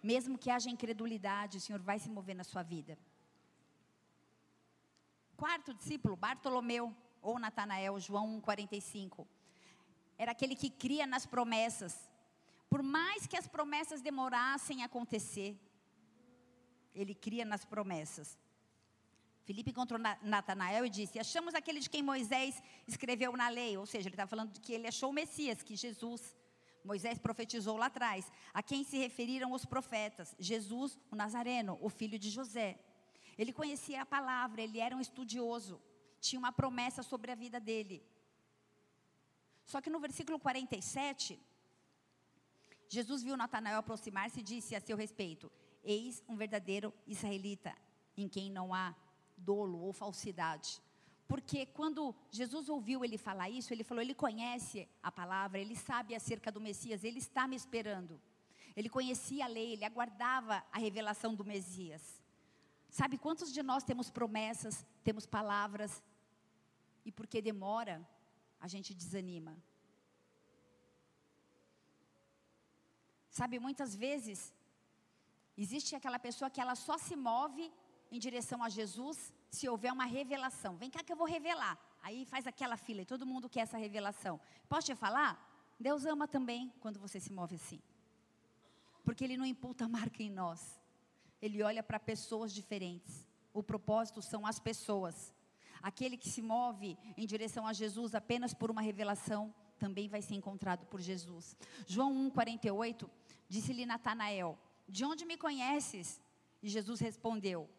[0.02, 2.98] Mesmo que haja incredulidade, o Senhor vai se mover na sua vida.
[5.36, 9.26] Quarto discípulo, Bartolomeu ou Natanael, João 1,45.
[10.18, 12.10] Era aquele que cria nas promessas.
[12.70, 15.58] Por mais que as promessas demorassem a acontecer,
[16.94, 18.38] ele cria nas promessas.
[19.44, 23.76] Filipe encontrou Natanael e disse: Achamos aquele de quem Moisés escreveu na lei.
[23.76, 26.36] Ou seja, ele está falando que ele achou o Messias, que Jesus,
[26.84, 28.32] Moisés profetizou lá atrás.
[28.54, 30.36] A quem se referiram os profetas?
[30.40, 32.80] Jesus, o Nazareno, o filho de José.
[33.38, 35.82] Ele conhecia a palavra, ele era um estudioso
[36.28, 37.98] tinha uma promessa sobre a vida dele.
[39.66, 41.40] Só que no versículo 47,
[42.88, 45.52] Jesus viu Natanael aproximar-se e disse a seu respeito:
[45.84, 47.76] Eis um verdadeiro israelita,
[48.16, 48.96] em quem não há
[49.38, 50.82] dolo ou falsidade.
[51.28, 56.14] Porque quando Jesus ouviu ele falar isso, ele falou: ele conhece a palavra, ele sabe
[56.14, 58.22] acerca do Messias, ele está me esperando.
[58.76, 62.22] Ele conhecia a lei, ele aguardava a revelação do Messias.
[62.90, 66.04] Sabe quantos de nós temos promessas, temos palavras,
[67.06, 67.96] e porque demora,
[68.60, 69.56] a gente desanima.
[73.30, 74.54] Sabe, muitas vezes,
[75.56, 77.72] existe aquela pessoa que ela só se move
[78.12, 80.78] em direção a Jesus se houver uma revelação.
[80.78, 81.78] Vem cá que eu vou revelar.
[82.02, 84.40] Aí faz aquela fila e todo mundo quer essa revelação.
[84.70, 85.32] Posso te falar?
[85.80, 87.82] Deus ama também quando você se move assim.
[89.04, 90.80] Porque Ele não imputa marca em nós.
[91.42, 93.28] Ele olha para pessoas diferentes.
[93.54, 95.35] O propósito são as pessoas.
[95.86, 100.34] Aquele que se move em direção a Jesus apenas por uma revelação, também vai ser
[100.34, 101.56] encontrado por Jesus.
[101.86, 103.08] João 1,48,
[103.48, 104.58] disse-lhe Natanael:
[104.90, 106.20] De onde me conheces?
[106.64, 107.70] E Jesus respondeu: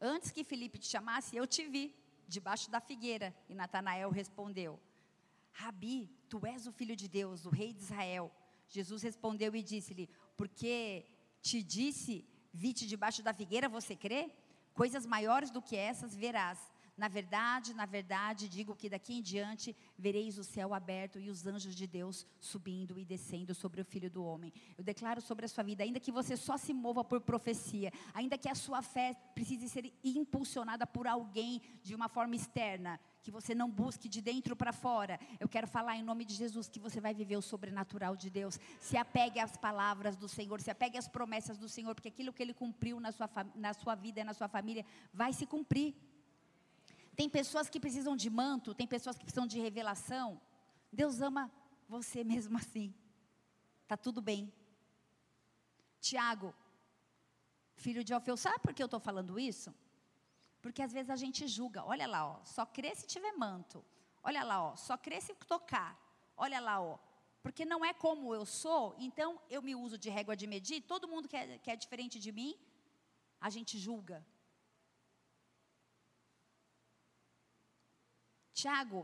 [0.00, 1.96] Antes que Felipe te chamasse, eu te vi,
[2.28, 3.34] debaixo da figueira.
[3.48, 4.78] E Natanael respondeu:
[5.50, 8.30] Rabi, tu és o filho de Deus, o rei de Israel.
[8.68, 11.04] Jesus respondeu e disse-lhe: Porque
[11.42, 14.30] te disse, vi-te debaixo da figueira, você crê?
[14.74, 16.60] Coisas maiores do que essas verás.
[16.98, 21.46] Na verdade, na verdade, digo que daqui em diante vereis o céu aberto e os
[21.46, 24.52] anjos de Deus subindo e descendo sobre o filho do homem.
[24.76, 28.36] Eu declaro sobre a sua vida, ainda que você só se mova por profecia, ainda
[28.36, 33.54] que a sua fé precise ser impulsionada por alguém de uma forma externa, que você
[33.54, 35.20] não busque de dentro para fora.
[35.38, 38.58] Eu quero falar em nome de Jesus que você vai viver o sobrenatural de Deus.
[38.80, 42.42] Se apegue às palavras do Senhor, se apegue às promessas do Senhor, porque aquilo que
[42.42, 44.84] Ele cumpriu na sua, na sua vida e na sua família
[45.14, 45.94] vai se cumprir.
[47.18, 50.40] Tem pessoas que precisam de manto, tem pessoas que precisam de revelação.
[51.00, 51.50] Deus ama
[51.94, 52.94] você mesmo assim.
[53.88, 54.42] Tá tudo bem.
[56.00, 56.54] Tiago,
[57.84, 59.74] filho de Alfeu, sabe por que eu estou falando isso?
[60.62, 63.84] Porque às vezes a gente julga, olha lá, ó, só crê se tiver manto.
[64.22, 65.92] Olha lá, ó, só crê se tocar.
[66.36, 66.98] Olha lá, ó,
[67.42, 71.08] Porque não é como eu sou, então eu me uso de régua de medir, todo
[71.08, 72.56] mundo que é, que é diferente de mim,
[73.40, 74.24] a gente julga.
[78.60, 79.00] Tiago,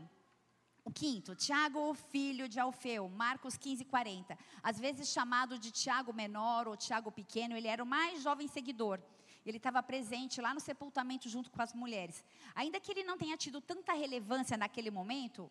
[0.83, 4.37] o quinto, Tiago, filho de Alfeu, Marcos 15, 40.
[4.61, 8.99] Às vezes chamado de Tiago menor ou Tiago pequeno, ele era o mais jovem seguidor.
[9.45, 12.21] Ele estava presente lá no sepultamento junto com as mulheres.
[12.53, 15.49] Ainda que ele não tenha tido tanta relevância naquele momento,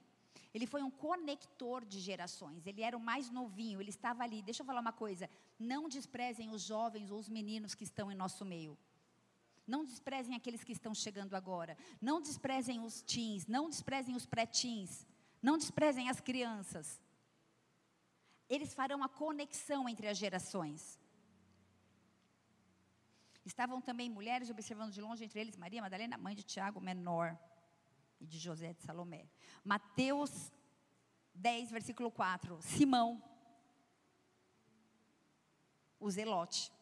[0.52, 2.66] ele foi um conector de gerações.
[2.66, 4.42] Ele era o mais novinho, ele estava ali.
[4.42, 8.14] Deixa eu falar uma coisa: não desprezem os jovens ou os meninos que estão em
[8.14, 8.76] nosso meio.
[9.66, 11.76] Não desprezem aqueles que estão chegando agora.
[12.00, 15.06] Não desprezem os teens, não desprezem os pré-teens.
[15.42, 17.00] Não desprezem as crianças.
[18.48, 20.98] Eles farão a conexão entre as gerações.
[23.44, 27.38] Estavam também mulheres observando de longe, entre eles Maria Madalena, mãe de Tiago, menor
[28.20, 29.26] e de José de Salomé.
[29.62, 30.52] Mateus
[31.34, 32.60] 10, versículo 4.
[32.62, 33.22] Simão,
[35.98, 36.72] o Zelote.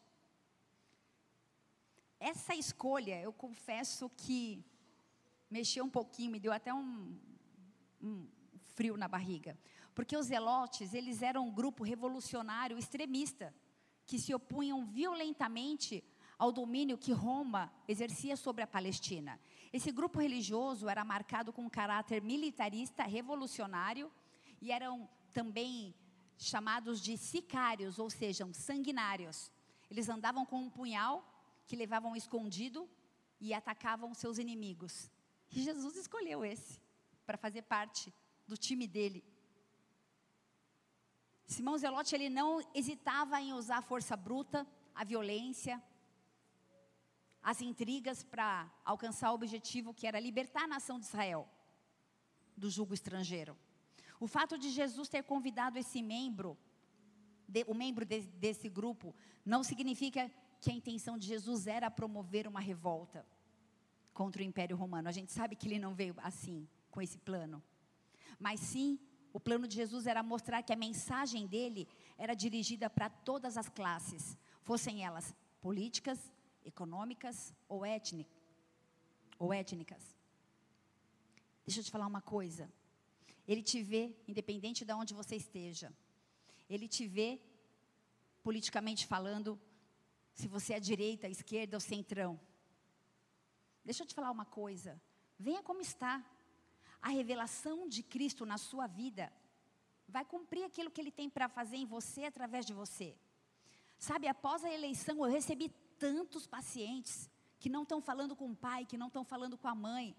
[2.24, 4.64] Essa escolha, eu confesso que
[5.50, 7.18] mexeu um pouquinho, me deu até um,
[8.00, 8.28] um
[8.76, 9.58] frio na barriga.
[9.92, 13.52] Porque os Zelotes, eles eram um grupo revolucionário extremista,
[14.06, 16.04] que se opunham violentamente
[16.38, 19.40] ao domínio que Roma exercia sobre a Palestina.
[19.72, 24.12] Esse grupo religioso era marcado com um caráter militarista, revolucionário,
[24.61, 25.92] e eram também
[26.38, 29.50] chamados de sicários, ou seja, sanguinários.
[29.90, 31.32] Eles andavam com um punhal
[31.66, 32.88] que levavam escondido
[33.40, 35.11] e atacavam seus inimigos.
[35.51, 36.81] E Jesus escolheu esse
[37.27, 38.12] para fazer parte
[38.46, 39.25] do time dele.
[41.46, 45.83] Simão Zelote ele não hesitava em usar a força bruta, a violência,
[47.42, 51.48] as intrigas para alcançar o objetivo que era libertar a nação de Israel
[52.57, 53.59] do jugo estrangeiro.
[54.20, 56.57] O fato de Jesus ter convidado esse membro,
[57.48, 60.31] de, o membro de, desse grupo, não significa
[60.62, 63.27] que a intenção de Jesus era promover uma revolta
[64.14, 65.09] contra o Império Romano.
[65.09, 67.61] A gente sabe que ele não veio assim, com esse plano.
[68.38, 68.96] Mas sim,
[69.33, 73.68] o plano de Jesus era mostrar que a mensagem dele era dirigida para todas as
[73.68, 76.31] classes, fossem elas políticas,
[76.64, 78.31] econômicas ou, étnic,
[79.40, 80.16] ou étnicas.
[81.66, 82.70] Deixa eu te falar uma coisa.
[83.48, 85.92] Ele te vê, independente de onde você esteja.
[86.70, 87.40] Ele te vê,
[88.44, 89.59] politicamente falando,
[90.33, 92.40] se você é direita, esquerda ou centrão.
[93.85, 95.01] Deixa eu te falar uma coisa.
[95.38, 96.25] Venha como está.
[97.01, 99.33] A revelação de Cristo na sua vida
[100.09, 103.16] vai cumprir aquilo que Ele tem para fazer em você através de você.
[103.99, 105.68] Sabe, após a eleição, eu recebi
[105.99, 109.75] tantos pacientes que não estão falando com o pai, que não estão falando com a
[109.75, 110.16] mãe,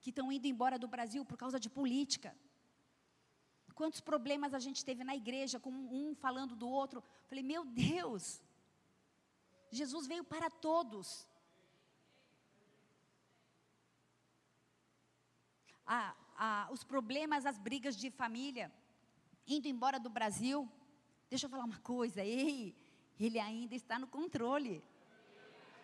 [0.00, 2.36] que estão indo embora do Brasil por causa de política.
[3.74, 7.02] Quantos problemas a gente teve na igreja, com um falando do outro.
[7.26, 8.40] Falei, meu Deus,
[9.70, 11.26] Jesus veio para todos.
[15.86, 18.72] Ah, ah, os problemas, as brigas de família,
[19.46, 20.70] indo embora do Brasil.
[21.28, 22.74] Deixa eu falar uma coisa, ei,
[23.18, 24.82] ele ainda está no controle.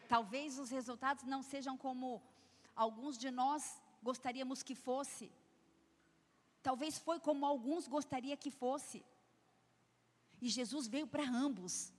[0.08, 2.22] Talvez os resultados não sejam como
[2.74, 5.30] alguns de nós gostaríamos que fosse.
[6.62, 9.04] Talvez foi como alguns gostariam que fosse.
[10.40, 11.92] E Jesus veio para ambos.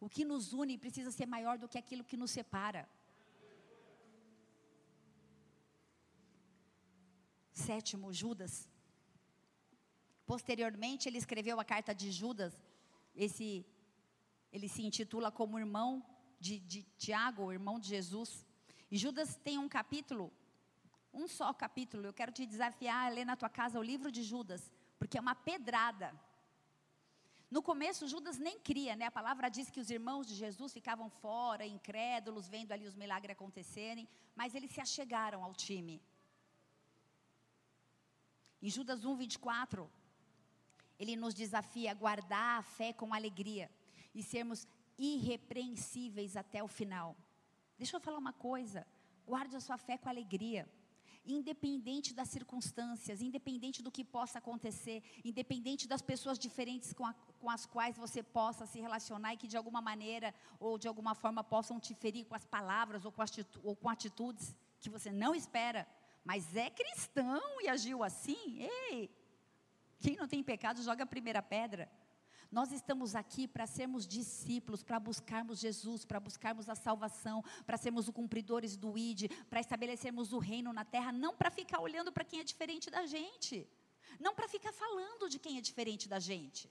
[0.00, 2.88] O que nos une precisa ser maior do que aquilo que nos separa.
[7.52, 8.68] Sétimo, Judas.
[10.26, 12.52] Posteriormente, ele escreveu a carta de Judas.
[13.14, 13.64] Esse,
[14.52, 16.04] ele se intitula como irmão
[16.40, 18.44] de, de Tiago, irmão de Jesus.
[18.90, 20.32] E Judas tem um capítulo,
[21.12, 22.06] um só capítulo.
[22.06, 25.20] Eu quero te desafiar a ler na tua casa o livro de Judas, porque é
[25.20, 26.14] uma pedrada.
[27.54, 29.04] No começo, Judas nem cria, né?
[29.04, 33.30] A palavra diz que os irmãos de Jesus ficavam fora, incrédulos, vendo ali os milagres
[33.30, 36.02] acontecerem, mas eles se achegaram ao time.
[38.60, 39.88] Em Judas 1, 24,
[40.98, 43.70] ele nos desafia a guardar a fé com alegria
[44.12, 44.66] e sermos
[44.98, 47.16] irrepreensíveis até o final.
[47.78, 48.84] Deixa eu falar uma coisa:
[49.24, 50.68] guarde a sua fé com alegria.
[51.26, 57.48] Independente das circunstâncias, independente do que possa acontecer, independente das pessoas diferentes com, a, com
[57.50, 61.42] as quais você possa se relacionar e que de alguma maneira ou de alguma forma
[61.42, 65.34] possam te ferir com as palavras ou com, atitu ou com atitudes que você não
[65.34, 65.86] espera,
[66.24, 69.10] mas é cristão e agiu assim, ei,
[69.98, 71.90] quem não tem pecado joga a primeira pedra.
[72.58, 78.06] Nós estamos aqui para sermos discípulos, para buscarmos Jesus, para buscarmos a salvação, para sermos
[78.06, 82.28] os cumpridores do ID, para estabelecermos o reino na terra, não para ficar olhando para
[82.28, 83.56] quem é diferente da gente.
[84.20, 86.70] Não para ficar falando de quem é diferente da gente.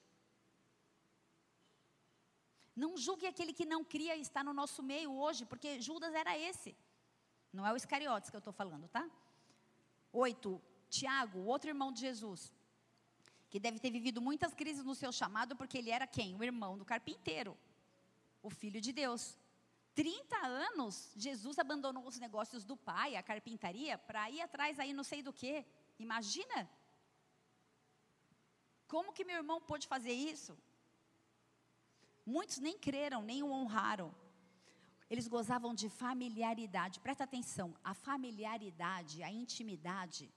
[2.73, 6.71] Não julgue aquele que não cria estar no nosso meio hoje, porque Judas era esse.
[7.51, 9.05] Não é o Iscariotes que eu estou falando, tá?
[10.13, 12.53] Oito, Tiago, outro irmão de Jesus,
[13.53, 16.35] que deve ter vivido muitas crises no seu chamado, porque ele era quem?
[16.35, 17.55] O irmão do carpinteiro,
[18.41, 19.37] o filho de Deus.
[19.93, 20.35] 30
[20.69, 25.21] anos, Jesus abandonou os negócios do pai, a carpintaria, para ir atrás aí não sei
[25.21, 25.63] do que.
[25.99, 26.67] Imagina?
[28.87, 30.57] Como que meu irmão pôde fazer isso?
[32.25, 34.09] Muitos nem creram, nem o honraram.
[35.11, 36.99] Eles gozavam de familiaridade.
[36.99, 40.27] Presta atenção, a familiaridade, a intimidade,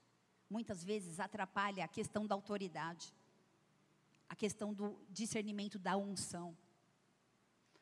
[0.48, 3.12] muitas vezes atrapalha a questão da autoridade,
[4.28, 6.56] a questão do discernimento da unção.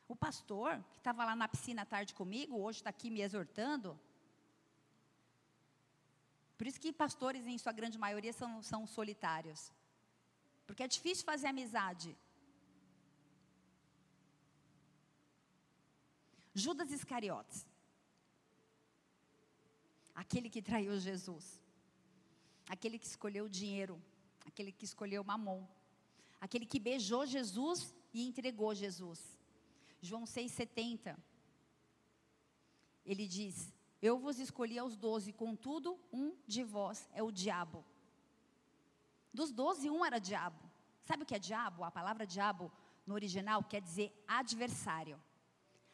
[0.07, 3.99] O pastor, que estava lá na piscina à tarde comigo, hoje está aqui me exortando.
[6.57, 9.71] Por isso que pastores, em sua grande maioria, são, são solitários.
[10.65, 12.15] Porque é difícil fazer amizade.
[16.53, 17.67] Judas Iscariotes.
[20.13, 21.64] Aquele que traiu Jesus.
[22.67, 24.01] Aquele que escolheu o dinheiro.
[24.45, 25.65] Aquele que escolheu mamon.
[26.39, 29.39] Aquele que beijou Jesus e entregou Jesus.
[30.01, 31.17] João 6,70.
[33.05, 37.83] Ele diz: Eu vos escolhi aos doze, contudo, um de vós é o diabo.
[39.33, 40.59] Dos doze, um era diabo.
[41.03, 41.83] Sabe o que é diabo?
[41.83, 42.71] A palavra diabo,
[43.05, 45.21] no original, quer dizer adversário.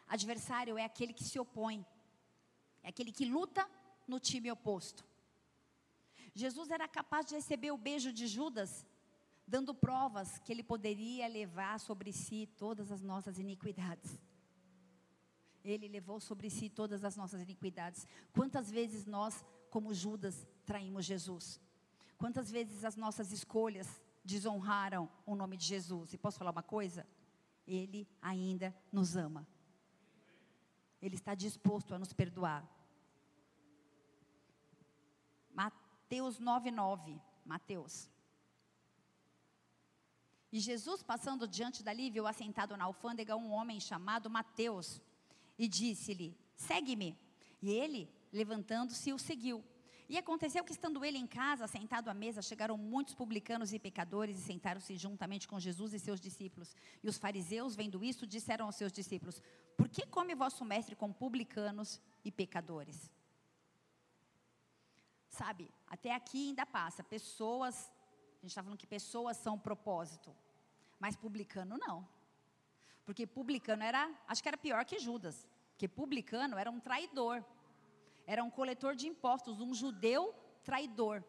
[0.08, 1.86] Adversário é aquele que se opõe,
[2.84, 3.70] é aquele que luta
[4.08, 5.06] no time oposto.
[6.34, 8.86] Jesus era capaz de receber o beijo de Judas,
[9.46, 14.20] dando provas que ele poderia levar sobre si todas as nossas iniquidades.
[15.64, 18.08] Ele levou sobre si todas as nossas iniquidades.
[18.34, 21.60] Quantas vezes nós, como Judas, traímos Jesus?
[22.18, 26.14] Quantas vezes as nossas escolhas desonraram o nome de Jesus?
[26.14, 27.06] E posso falar uma coisa?
[27.68, 29.48] Ele ainda nos ama.
[31.02, 32.68] Ele está disposto a nos perdoar.
[36.12, 37.22] Mateus 9:9.
[37.46, 38.10] Mateus.
[40.52, 45.02] E Jesus, passando diante dali, viu assentado na alfândega um homem chamado Mateus
[45.58, 47.18] e disse-lhe: Segue-me.
[47.62, 49.64] E ele, levantando-se, o seguiu.
[50.10, 54.38] E aconteceu que, estando ele em casa, sentado à mesa, chegaram muitos publicanos e pecadores
[54.38, 56.76] e sentaram-se juntamente com Jesus e seus discípulos.
[57.02, 59.42] E os fariseus, vendo isso, disseram aos seus discípulos:
[59.78, 63.10] Por que come vosso mestre com publicanos e pecadores?
[65.40, 67.04] Sabe, até aqui ainda passa.
[67.04, 67.76] Pessoas,
[68.38, 70.30] a gente está falando que pessoas são propósito,
[71.00, 71.98] mas publicano não.
[73.06, 75.48] Porque publicano era, acho que era pior que Judas.
[75.72, 77.44] Porque publicano era um traidor
[78.26, 81.24] era um coletor de impostos, um judeu traidor.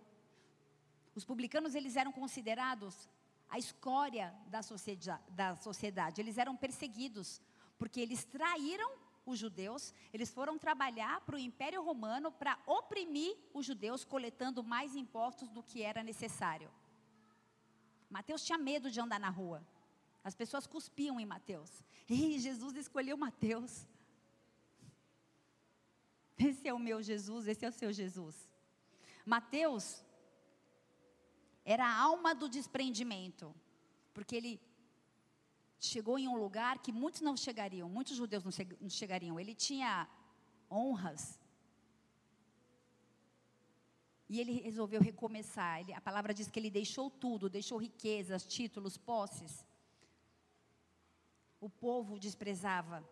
[1.14, 3.08] Os publicanos eles eram considerados
[3.48, 6.20] a escória da sociedade, da sociedade.
[6.20, 7.40] Eles eram perseguidos
[7.78, 8.90] porque eles traíram
[9.24, 14.94] os judeus, eles foram trabalhar para o Império Romano para oprimir os judeus, coletando mais
[14.96, 16.70] impostos do que era necessário.
[18.10, 19.66] Mateus tinha medo de andar na rua.
[20.24, 21.82] As pessoas cuspiam em Mateus.
[22.08, 23.86] E Jesus escolheu Mateus.
[26.38, 28.48] Esse é o meu Jesus, esse é o seu Jesus.
[29.24, 30.04] Mateus
[31.64, 33.54] era a alma do desprendimento,
[34.12, 34.60] porque ele
[35.86, 39.38] chegou em um lugar que muitos não chegariam, muitos judeus não chegariam.
[39.38, 40.08] Ele tinha
[40.70, 41.38] honras.
[44.28, 45.80] E ele resolveu recomeçar.
[45.80, 49.66] Ele, a palavra diz que ele deixou tudo, deixou riquezas, títulos, posses.
[51.60, 53.06] O povo desprezava.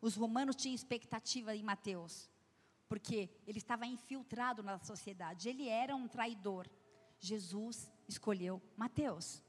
[0.00, 2.30] Os romanos tinham expectativa em Mateus,
[2.88, 6.66] porque ele estava infiltrado na sociedade, ele era um traidor.
[7.20, 9.42] Jesus escolheu Mateus.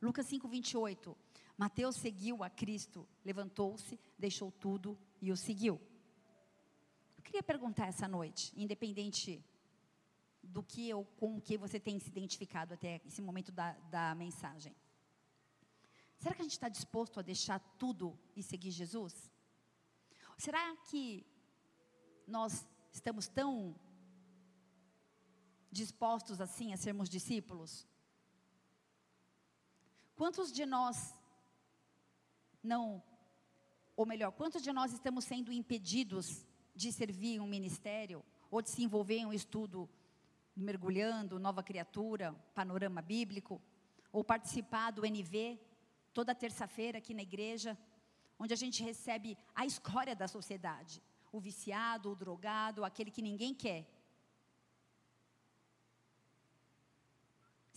[0.00, 1.16] Lucas 5, 28.
[1.60, 5.78] Mateus seguiu a Cristo, levantou-se, deixou tudo e o seguiu.
[7.18, 9.44] Eu queria perguntar essa noite, independente
[10.42, 14.14] do que ou com o que você tem se identificado até esse momento da, da
[14.14, 14.74] mensagem.
[16.18, 19.30] Será que a gente está disposto a deixar tudo e seguir Jesus?
[20.38, 21.26] Será que
[22.26, 23.78] nós estamos tão
[25.70, 27.86] dispostos assim a sermos discípulos?
[30.16, 31.19] Quantos de nós
[32.62, 33.02] não,
[33.96, 38.82] ou melhor, quantos de nós estamos sendo impedidos de servir um ministério ou de se
[38.82, 39.88] envolver em um estudo
[40.54, 43.60] mergulhando, nova criatura, panorama bíblico,
[44.12, 45.58] ou participar do NV
[46.12, 47.78] toda terça-feira aqui na igreja?
[48.40, 51.02] onde a gente recebe a escória da sociedade.
[51.30, 53.86] O viciado, o drogado, aquele que ninguém quer.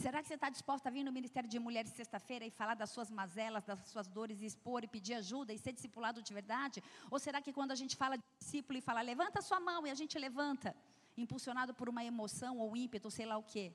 [0.04, 2.90] Será que você está disposta a vir no Ministério de Mulheres sexta-feira e falar das
[2.90, 6.84] suas mazelas, das suas dores, e expor e pedir ajuda e ser discipulado de verdade?
[7.10, 9.88] Ou será que quando a gente fala de discípulo e fala, levanta a sua mão
[9.88, 10.76] e a gente levanta,
[11.16, 13.72] impulsionado por uma emoção ou ímpeto, sei lá o quê?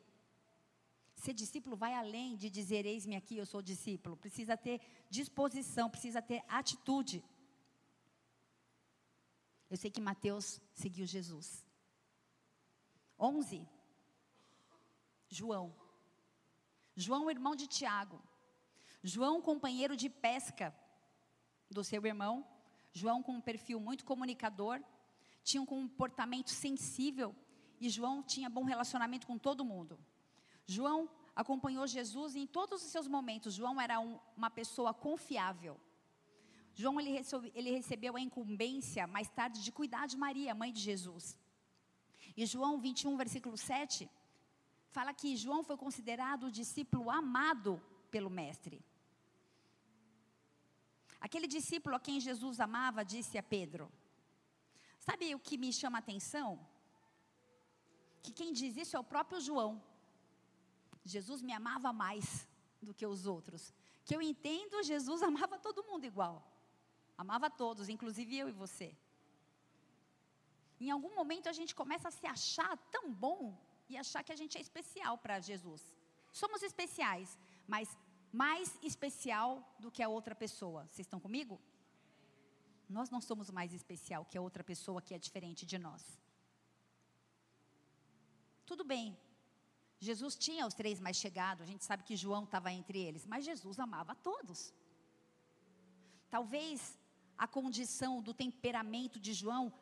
[1.14, 4.14] Ser discípulo vai além de dizer, eis-me aqui, eu sou discípulo.
[4.14, 7.24] Precisa ter disposição, precisa ter atitude.
[9.70, 11.64] Eu sei que Mateus seguiu Jesus.
[13.18, 13.66] 11.
[15.30, 15.87] João.
[17.04, 18.20] João, irmão de Tiago.
[19.04, 20.74] João, companheiro de pesca
[21.70, 22.44] do seu irmão.
[22.92, 24.82] João, com um perfil muito comunicador,
[25.44, 27.32] tinha um comportamento sensível
[27.80, 29.96] e João tinha bom relacionamento com todo mundo.
[30.66, 33.54] João acompanhou Jesus em todos os seus momentos.
[33.54, 35.78] João era um, uma pessoa confiável.
[36.74, 40.80] João ele, recebeu, ele recebeu a incumbência mais tarde de cuidar de Maria, mãe de
[40.80, 41.38] Jesus.
[42.36, 44.10] E João 21, versículo 7,
[44.90, 47.80] fala que João foi considerado o discípulo amado
[48.10, 48.84] pelo Mestre.
[51.20, 53.90] Aquele discípulo a quem Jesus amava disse a Pedro:
[54.98, 56.48] Sabe o que me chama a atenção?
[58.22, 59.82] Que quem diz isso é o próprio João.
[61.04, 62.46] Jesus me amava mais
[62.82, 63.72] do que os outros.
[64.04, 66.36] Que eu entendo, Jesus amava todo mundo igual.
[67.16, 68.96] Amava todos, inclusive eu e você.
[70.80, 73.58] Em algum momento a gente começa a se achar tão bom
[73.88, 75.82] e achar que a gente é especial para Jesus.
[76.32, 77.96] Somos especiais, mas
[78.32, 80.86] mais especial do que a outra pessoa.
[80.86, 81.60] Vocês estão comigo?
[82.88, 86.02] Nós não somos mais especial que a outra pessoa que é diferente de nós.
[88.64, 89.16] Tudo bem.
[90.00, 93.44] Jesus tinha os três mais chegados, a gente sabe que João estava entre eles, mas
[93.44, 94.72] Jesus amava a todos.
[96.30, 96.96] Talvez
[97.36, 99.72] a condição do temperamento de João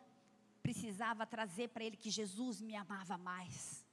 [0.63, 3.86] precisava trazer para ele que Jesus me amava mais.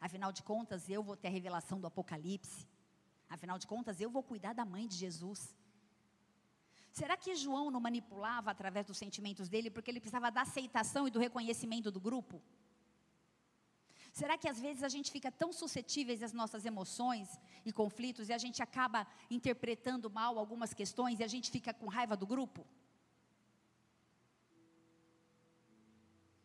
[0.00, 2.66] Afinal de contas, eu vou ter a revelação do Apocalipse.
[3.28, 5.54] Afinal de contas, eu vou cuidar da mãe de Jesus.
[6.92, 11.10] Será que João não manipulava através dos sentimentos dele porque ele precisava da aceitação e
[11.10, 12.42] do reconhecimento do grupo?
[14.12, 18.32] Será que às vezes a gente fica tão suscetíveis às nossas emoções e conflitos e
[18.32, 22.66] a gente acaba interpretando mal algumas questões e a gente fica com raiva do grupo?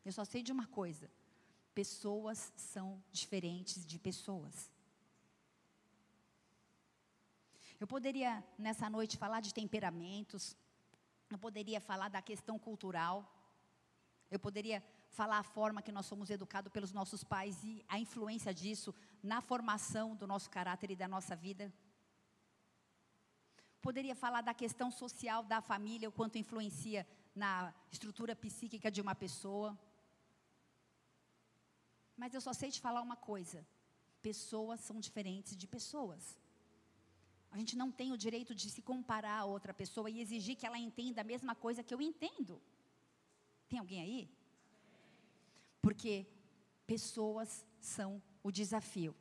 [0.03, 1.09] Eu só sei de uma coisa:
[1.73, 4.71] Pessoas são diferentes de pessoas.
[7.79, 10.55] Eu poderia, nessa noite, falar de temperamentos,
[11.29, 13.25] eu poderia falar da questão cultural,
[14.29, 18.53] eu poderia falar a forma que nós somos educados pelos nossos pais e a influência
[18.53, 21.73] disso na formação do nosso caráter e da nossa vida.
[23.81, 27.05] Poderia falar da questão social da família, o quanto influencia
[27.35, 29.77] na estrutura psíquica de uma pessoa.
[32.21, 33.59] Mas eu só sei te falar uma coisa:
[34.21, 36.23] pessoas são diferentes de pessoas.
[37.53, 40.67] A gente não tem o direito de se comparar a outra pessoa e exigir que
[40.67, 42.61] ela entenda a mesma coisa que eu entendo.
[43.67, 44.29] Tem alguém aí?
[45.81, 46.13] Porque
[46.85, 49.15] pessoas são o desafio.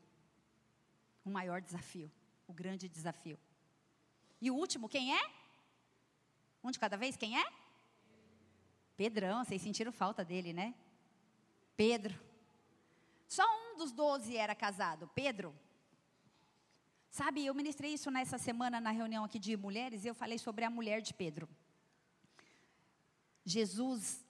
[1.25, 2.13] O maior desafio,
[2.47, 3.39] o grande desafio.
[4.43, 5.23] E o último, quem é?
[6.63, 7.47] Um de cada vez, quem é?
[8.95, 10.75] Pedrão, vocês sentiram falta dele, né?
[11.77, 12.30] Pedro.
[13.37, 15.55] Só um dos doze era casado, Pedro.
[17.09, 20.65] Sabe, eu ministrei isso nessa semana na reunião aqui de mulheres, e eu falei sobre
[20.65, 21.49] a mulher de Pedro.
[23.45, 24.27] Jesus,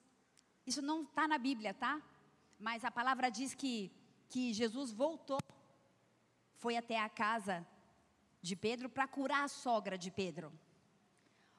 [0.67, 2.03] isso não está na Bíblia, tá?
[2.59, 3.91] Mas a palavra diz que,
[4.29, 5.41] que Jesus voltou,
[6.57, 7.67] foi até a casa
[8.43, 10.53] de Pedro para curar a sogra de Pedro.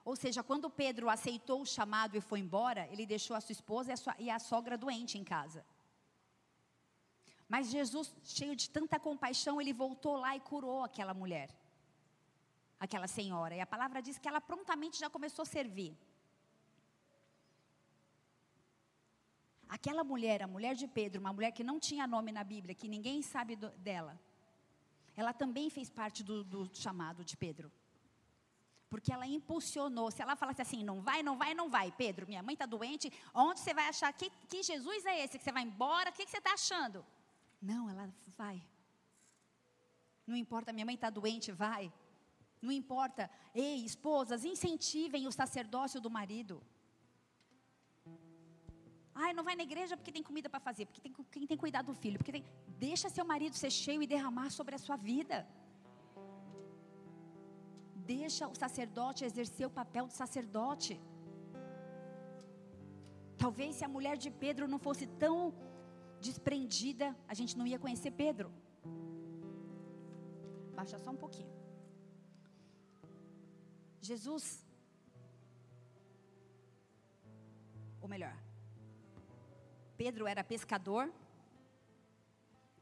[0.05, 3.89] Ou seja, quando Pedro aceitou o chamado e foi embora, ele deixou a sua esposa
[3.89, 5.65] e a, sua, e a sogra doente em casa.
[7.51, 11.49] Mas Jesus, cheio de tanta compaixão, ele voltou lá e curou aquela mulher,
[12.79, 13.53] aquela senhora.
[13.53, 15.91] E a palavra diz que ela prontamente já começou a servir.
[19.67, 22.87] Aquela mulher, a mulher de Pedro, uma mulher que não tinha nome na Bíblia, que
[22.87, 24.17] ninguém sabe do, dela,
[25.13, 27.69] ela também fez parte do, do chamado de Pedro.
[28.89, 30.09] Porque ela impulsionou.
[30.09, 31.91] Se ela falasse assim, não vai, não vai, não vai.
[31.91, 33.11] Pedro, minha mãe está doente.
[33.33, 34.13] Onde você vai achar?
[34.13, 35.37] Que, que Jesus é esse?
[35.37, 36.11] Que você vai embora?
[36.11, 37.05] O que, que você está achando?
[37.61, 38.57] Não, ela vai.
[40.25, 41.91] Não importa, minha mãe está doente, vai.
[42.61, 43.29] Não importa.
[43.53, 46.61] Ei, esposas, incentivem o sacerdócio do marido.
[49.13, 51.81] Ai, não vai na igreja porque tem comida para fazer, porque tem, quem tem cuidar
[51.81, 52.45] do filho, porque tem,
[52.85, 55.47] deixa seu marido ser cheio e derramar sobre a sua vida.
[58.15, 60.99] Deixa o sacerdote exercer o papel de sacerdote.
[63.37, 65.37] Talvez se a mulher de Pedro não fosse tão
[66.27, 68.49] desprendida, a gente não ia conhecer Pedro.
[70.73, 71.51] Abaixa só um pouquinho.
[74.09, 74.45] Jesus,
[78.01, 78.35] ou melhor,
[79.97, 81.11] Pedro era pescador,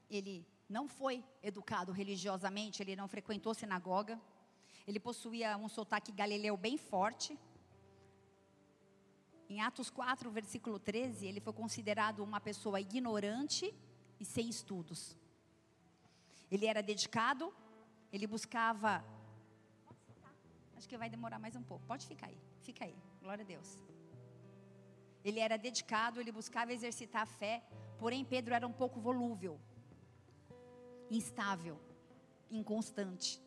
[0.10, 0.36] ele
[0.70, 4.20] não foi educado religiosamente, ele não frequentou sinagoga,
[4.88, 7.38] ele possuía um sotaque galileu bem forte.
[9.50, 13.74] Em Atos 4, versículo 13, ele foi considerado uma pessoa ignorante
[14.20, 15.18] e sem estudos.
[16.52, 17.52] Ele era dedicado,
[18.14, 19.04] ele buscava.
[20.78, 21.84] Acho que vai demorar mais um pouco.
[21.88, 22.96] Pode ficar aí, fica aí.
[23.24, 23.78] Glória a Deus.
[25.24, 27.64] Ele era dedicado, ele buscava exercitar a fé,
[27.98, 29.60] porém Pedro era um pouco volúvel,
[31.10, 31.80] instável,
[32.52, 33.42] inconstante.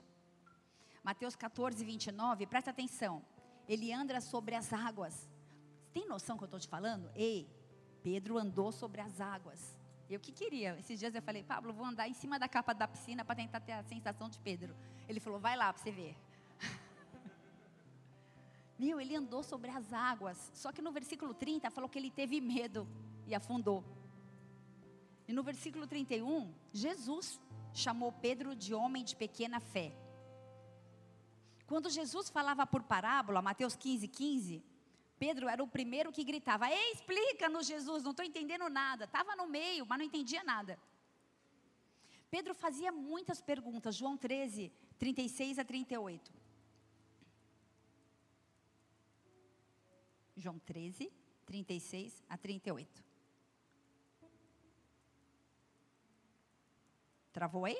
[1.03, 3.25] Mateus 14, 29, presta atenção.
[3.69, 5.32] Ele anda sobre as águas.
[5.93, 7.11] Tem noção que eu estou te falando?
[7.15, 7.49] Ei,
[8.03, 9.79] Pedro andou sobre as águas.
[10.09, 10.77] Eu que queria.
[10.79, 13.61] Esses dias eu falei, Pablo, vou andar em cima da capa da piscina para tentar
[13.61, 14.75] ter a sensação de Pedro.
[15.09, 16.17] Ele falou, vai lá para você ver.
[18.79, 20.51] Meu, ele andou sobre as águas.
[20.55, 22.87] Só que no versículo 30 falou que ele teve medo
[23.27, 23.85] e afundou.
[25.27, 27.41] E no versículo 31, Jesus
[27.73, 29.97] chamou Pedro de homem de pequena fé.
[31.67, 34.63] Quando Jesus falava por parábola, Mateus 15, 15,
[35.23, 39.05] Pedro era o primeiro que gritava: explica-nos, Jesus, não estou entendendo nada.
[39.05, 40.77] Estava no meio, mas não entendia nada.
[42.29, 46.33] Pedro fazia muitas perguntas, João 13, 36 a 38.
[50.37, 51.13] João 13,
[51.47, 53.05] 36 a 38.
[57.33, 57.79] Travou aí?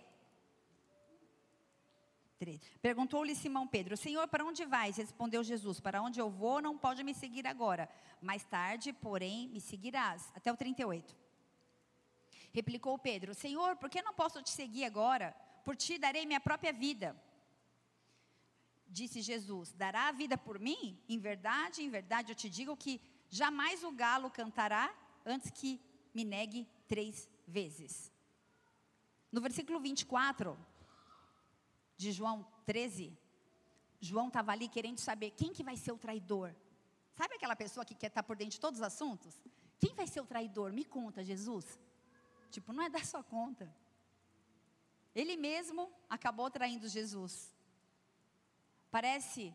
[2.81, 4.97] Perguntou-lhe Simão Pedro: Senhor, para onde vais?
[4.97, 7.89] Respondeu Jesus: Para onde eu vou, não pode me seguir agora.
[8.21, 10.31] Mais tarde, porém, me seguirás.
[10.35, 11.17] Até o 38.
[12.53, 15.35] Replicou Pedro: Senhor, por que não posso te seguir agora?
[15.65, 17.17] Por ti darei minha própria vida.
[18.87, 20.99] Disse Jesus: Dará a vida por mim?
[21.09, 24.93] Em verdade, em verdade, eu te digo que jamais o galo cantará
[25.25, 25.81] antes que
[26.15, 28.13] me negue três vezes.
[29.31, 30.59] No versículo 24,
[32.03, 33.17] de João 13,
[34.01, 36.55] João estava ali querendo saber quem que vai ser o traidor.
[37.15, 39.33] Sabe aquela pessoa que quer estar por dentro de todos os assuntos?
[39.79, 40.73] Quem vai ser o traidor?
[40.73, 41.67] Me conta, Jesus.
[42.51, 43.73] Tipo, não é da sua conta.
[45.15, 47.35] Ele mesmo acabou traindo Jesus.
[48.91, 49.55] Parece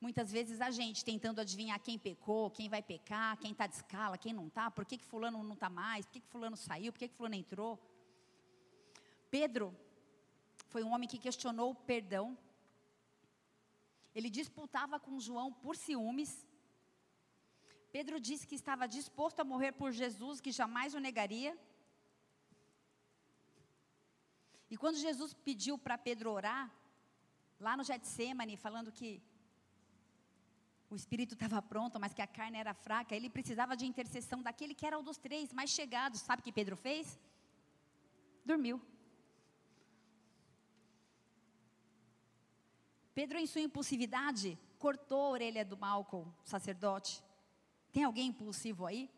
[0.00, 4.18] muitas vezes a gente tentando adivinhar quem pecou, quem vai pecar, quem está de escala,
[4.18, 6.92] quem não está, por que, que fulano não está mais, por que, que fulano saiu,
[6.92, 7.78] por que, que fulano entrou.
[9.30, 9.74] Pedro
[10.72, 12.26] foi um homem que questionou o perdão.
[14.16, 16.30] Ele disputava com João por ciúmes.
[17.96, 21.52] Pedro disse que estava disposto a morrer por Jesus, que jamais o negaria.
[24.72, 26.64] E quando Jesus pediu para Pedro orar,
[27.66, 29.10] lá no Getsemane, falando que
[30.92, 34.74] o espírito estava pronto, mas que a carne era fraca, ele precisava de intercessão daquele
[34.74, 36.20] que era um dos três mais chegados.
[36.20, 37.18] Sabe o que Pedro fez?
[38.44, 38.80] Dormiu.
[43.14, 47.22] Pedro, em sua impulsividade, cortou a orelha do Malcolm, sacerdote.
[47.92, 49.10] Tem alguém impulsivo aí?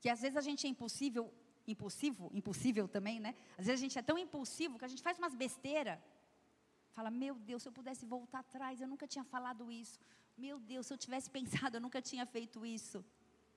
[0.00, 1.32] Que às vezes a gente é impulsivo,
[1.66, 3.34] impulsivo, impossível também, né?
[3.56, 5.98] Às vezes a gente é tão impulsivo que a gente faz umas besteiras.
[6.92, 9.98] Fala, meu Deus, se eu pudesse voltar atrás, eu nunca tinha falado isso.
[10.36, 13.04] Meu Deus, se eu tivesse pensado, eu nunca tinha feito isso.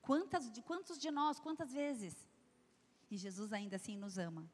[0.02, 2.16] Quantas, de quantos de nós, quantas vezes?
[3.10, 4.50] E Jesus ainda assim nos ama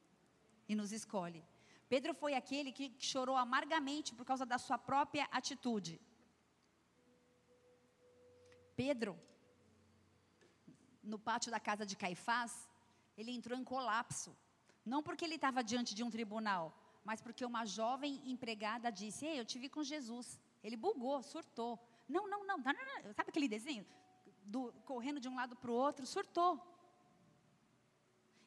[0.68, 1.44] e nos escolhe.
[1.88, 6.02] Pedro foi aquele que chorou amargamente por causa da sua própria atitude.
[8.76, 9.18] Pedro,
[11.04, 12.54] no pátio da casa de Caifás,
[13.18, 14.36] ele entrou em colapso.
[14.84, 16.66] Não porque ele estava diante de um tribunal,
[17.04, 20.40] mas porque uma jovem empregada disse: Ei, eu te vi com Jesus.
[20.64, 21.80] Ele bugou, surtou.
[22.10, 22.74] Não, não, não, não,
[23.04, 23.14] não.
[23.14, 23.86] sabe aquele desenho?
[24.44, 26.52] Do, correndo de um lado para o outro, surtou.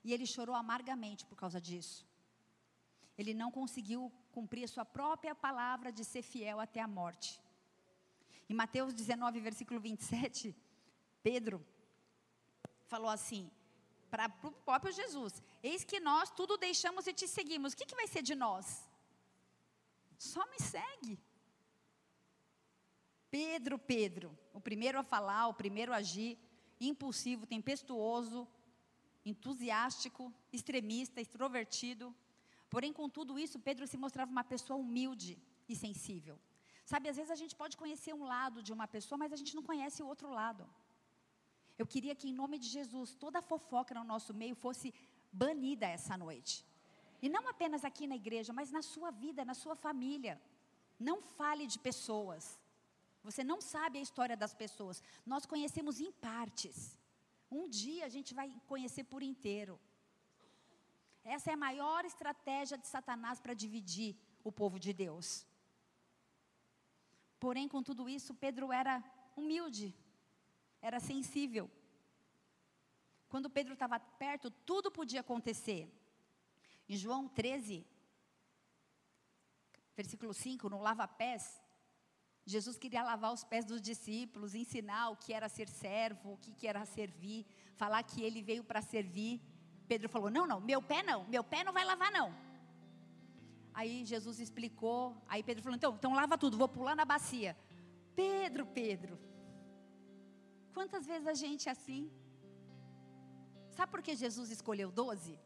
[0.05, 2.08] E ele chorou amargamente por causa disso
[3.19, 7.41] ele não conseguiu cumprir a sua própria palavra de ser fiel até a morte.
[8.49, 10.57] Em Mateus 19, versículo 27,
[11.23, 11.67] Pedro
[12.87, 13.51] falou assim
[14.09, 17.73] para o próprio Jesus: Eis que nós tudo deixamos e te seguimos.
[17.73, 18.89] O que, que vai ser de nós?
[20.17, 21.19] Só me segue.
[23.31, 26.39] Pedro, Pedro, o primeiro a falar, o primeiro a agir,
[26.81, 28.49] impulsivo, tempestuoso,
[29.25, 32.15] entusiástico, extremista, extrovertido,
[32.71, 35.39] Porém, com tudo isso, Pedro se mostrava uma pessoa humilde
[35.69, 36.39] e sensível.
[36.85, 39.55] Sabe, às vezes a gente pode conhecer um lado de uma pessoa, mas a gente
[39.55, 40.65] não conhece o outro lado.
[41.79, 44.93] Eu queria que, em nome de Jesus, toda a fofoca no nosso meio fosse
[45.33, 46.55] banida essa noite.
[47.21, 50.41] E não apenas aqui na igreja, mas na sua vida, na sua família.
[50.99, 52.59] Não fale de pessoas.
[53.23, 55.03] Você não sabe a história das pessoas.
[55.27, 56.99] Nós conhecemos em partes.
[57.51, 59.79] Um dia a gente vai conhecer por inteiro.
[61.25, 65.47] Essa é a maior estratégia de Satanás para dividir o povo de Deus.
[67.39, 69.03] Porém, com tudo isso, Pedro era
[69.37, 69.95] humilde,
[70.81, 71.71] era sensível.
[73.29, 75.93] Quando Pedro estava perto, tudo podia acontecer.
[76.89, 77.87] Em João 13,
[79.95, 81.61] versículo 5, no lava-pés,
[82.47, 86.67] Jesus queria lavar os pés dos discípulos, ensinar o que era ser servo, o que
[86.67, 87.47] era servir,
[87.77, 89.43] falar que ele veio para servir.
[89.91, 92.29] Pedro falou: Não, não, meu pé não, meu pé não vai lavar, não.
[93.73, 97.57] Aí Jesus explicou, aí Pedro falou: Então, então lava tudo, vou pular na bacia.
[98.15, 99.19] Pedro, Pedro,
[100.77, 102.03] quantas vezes a gente é assim?
[103.77, 105.39] Sabe por que Jesus escolheu doze?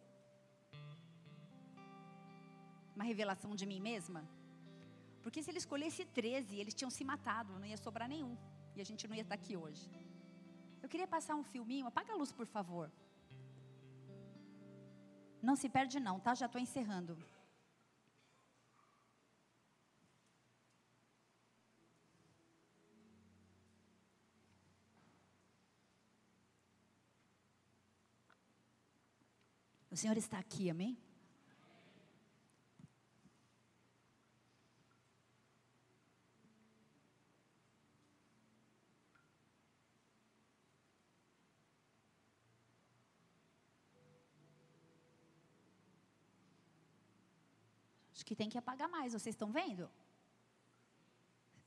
[2.96, 4.22] Uma revelação de mim mesma?
[5.22, 8.34] Porque se ele escolhesse 13, eles tinham se matado, não ia sobrar nenhum.
[8.74, 9.84] E a gente não ia estar aqui hoje.
[10.82, 12.90] Eu queria passar um filminho, apaga a luz, por favor.
[15.42, 16.34] Não se perde não, tá?
[16.34, 17.18] Já estou encerrando.
[29.90, 30.96] O Senhor está aqui, amém?
[48.14, 49.90] Acho que tem que apagar mais, vocês estão vendo?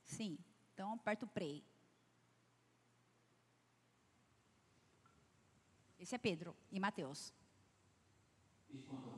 [0.02, 0.36] Sim,
[0.74, 1.64] então aperta o play.
[5.96, 7.32] Esse é Pedro e Mateus.
[8.68, 9.10] E quanto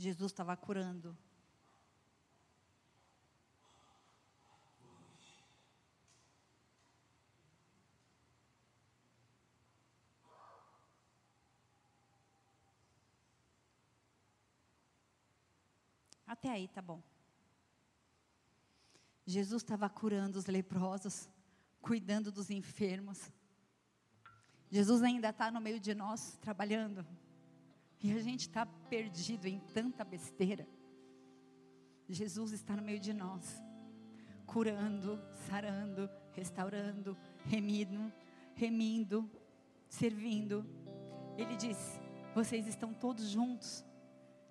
[0.00, 1.14] Jesus estava curando.
[16.26, 17.02] Até aí tá bom.
[19.26, 21.28] Jesus estava curando os leprosos,
[21.82, 23.30] cuidando dos enfermos.
[24.70, 27.06] Jesus ainda está no meio de nós, trabalhando.
[28.02, 30.66] E a gente está perdido em tanta besteira.
[32.08, 33.62] Jesus está no meio de nós,
[34.46, 38.12] curando, sarando, restaurando, remindo,
[38.54, 39.30] remindo,
[39.88, 40.66] servindo.
[41.36, 42.00] Ele diz:
[42.34, 43.84] vocês estão todos juntos.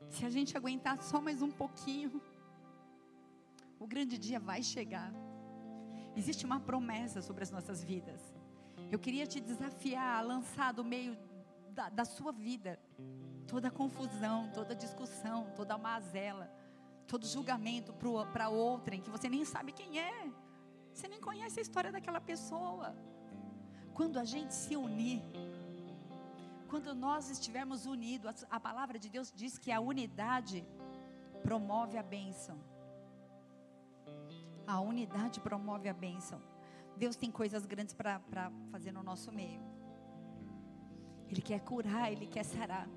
[0.10, 2.22] Se a gente aguentar só mais um pouquinho,
[3.80, 5.12] o grande dia vai chegar.
[6.16, 8.22] Existe uma promessa sobre as nossas vidas.
[8.92, 11.18] Eu queria te desafiar a lançar do meio
[11.80, 12.78] da, da sua vida
[13.48, 16.52] toda confusão, toda discussão, toda mazela,
[17.08, 17.92] todo julgamento
[18.34, 20.30] para outrem que você nem sabe quem é.
[20.94, 22.96] Você nem conhece a história daquela pessoa.
[23.94, 25.24] Quando a gente se unir,
[26.68, 30.60] quando nós estivermos unidos, a, a palavra de Deus diz que a unidade
[31.42, 32.58] promove a bênção.
[34.68, 36.40] A unidade promove a bênção.
[36.98, 39.79] Deus tem coisas grandes para fazer no nosso meio.
[41.30, 42.88] Ele quer curar, Ele quer sarar.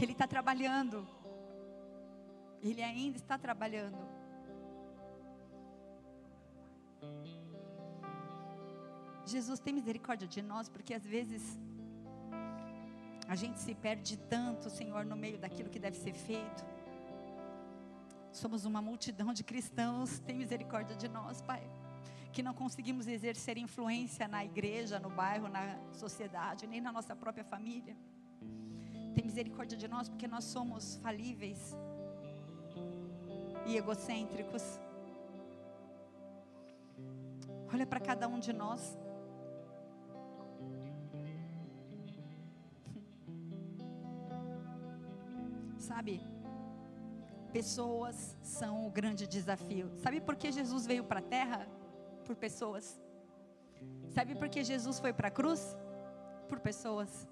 [0.00, 1.06] Ele está trabalhando.
[2.62, 3.98] Ele ainda está trabalhando.
[9.26, 11.58] Jesus tem misericórdia de nós, porque às vezes
[13.28, 16.64] a gente se perde tanto, Senhor, no meio daquilo que deve ser feito.
[18.32, 21.68] Somos uma multidão de cristãos, tem misericórdia de nós, Pai.
[22.36, 27.42] Que não conseguimos exercer influência na igreja, no bairro, na sociedade, nem na nossa própria
[27.42, 27.96] família.
[29.14, 31.74] Tem misericórdia de nós porque nós somos falíveis
[33.64, 34.62] e egocêntricos.
[37.72, 38.82] Olha para cada um de nós.
[45.78, 46.20] Sabe?
[47.50, 49.90] Pessoas são o grande desafio.
[49.96, 51.66] Sabe por que Jesus veio para a terra?
[52.26, 53.00] Por pessoas.
[54.16, 55.76] Sabe por que Jesus foi para a cruz?
[56.48, 57.26] Por pessoas.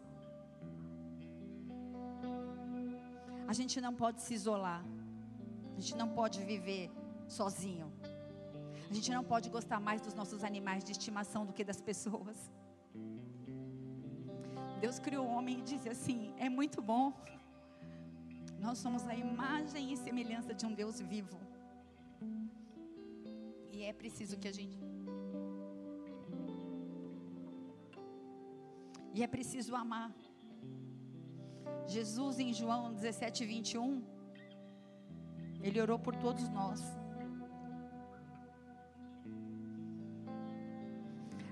[3.47, 4.83] A gente não pode se isolar.
[5.77, 6.91] A gente não pode viver
[7.29, 7.93] sozinho.
[8.91, 12.37] A gente não pode gostar mais dos nossos animais de estimação do que das pessoas.
[14.81, 17.13] Deus criou o homem e disse assim: é muito bom.
[18.61, 21.44] Nós somos a imagem e semelhança de um Deus vivo.
[23.91, 24.79] É preciso que a gente.
[29.13, 30.11] E é preciso amar.
[31.87, 34.03] Jesus, em João 17, 21,
[35.63, 36.81] ele orou por todos nós.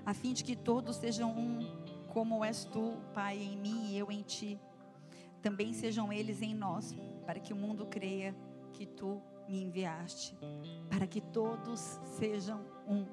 [0.04, 1.60] A fim de que todos sejam um,
[2.08, 4.58] como és tu, Pai, em mim e eu em ti.
[5.42, 6.94] Também sejam eles em nós,
[7.26, 8.34] para que o mundo creia
[8.72, 10.36] que tu me enviaste.
[10.88, 11.80] Para que todos
[12.18, 13.06] sejam um.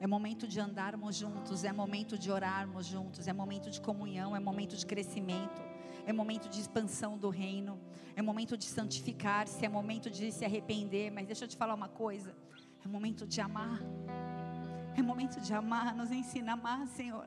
[0.00, 4.40] É momento de andarmos juntos, é momento de orarmos juntos, é momento de comunhão, é
[4.40, 5.62] momento de crescimento
[6.06, 7.80] é momento de expansão do reino,
[8.14, 11.10] é momento de santificar-se, é momento de se arrepender.
[11.10, 12.34] Mas deixa eu te falar uma coisa:
[12.84, 13.80] é momento de amar,
[14.96, 15.94] é momento de amar.
[15.94, 17.26] Nos ensina a amar, Senhor,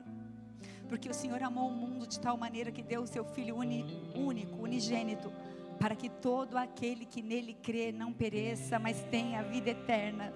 [0.88, 4.56] porque o Senhor amou o mundo de tal maneira que deu o seu Filho único,
[4.62, 5.32] unigênito,
[5.78, 10.32] para que todo aquele que nele crê não pereça, mas tenha a vida eterna.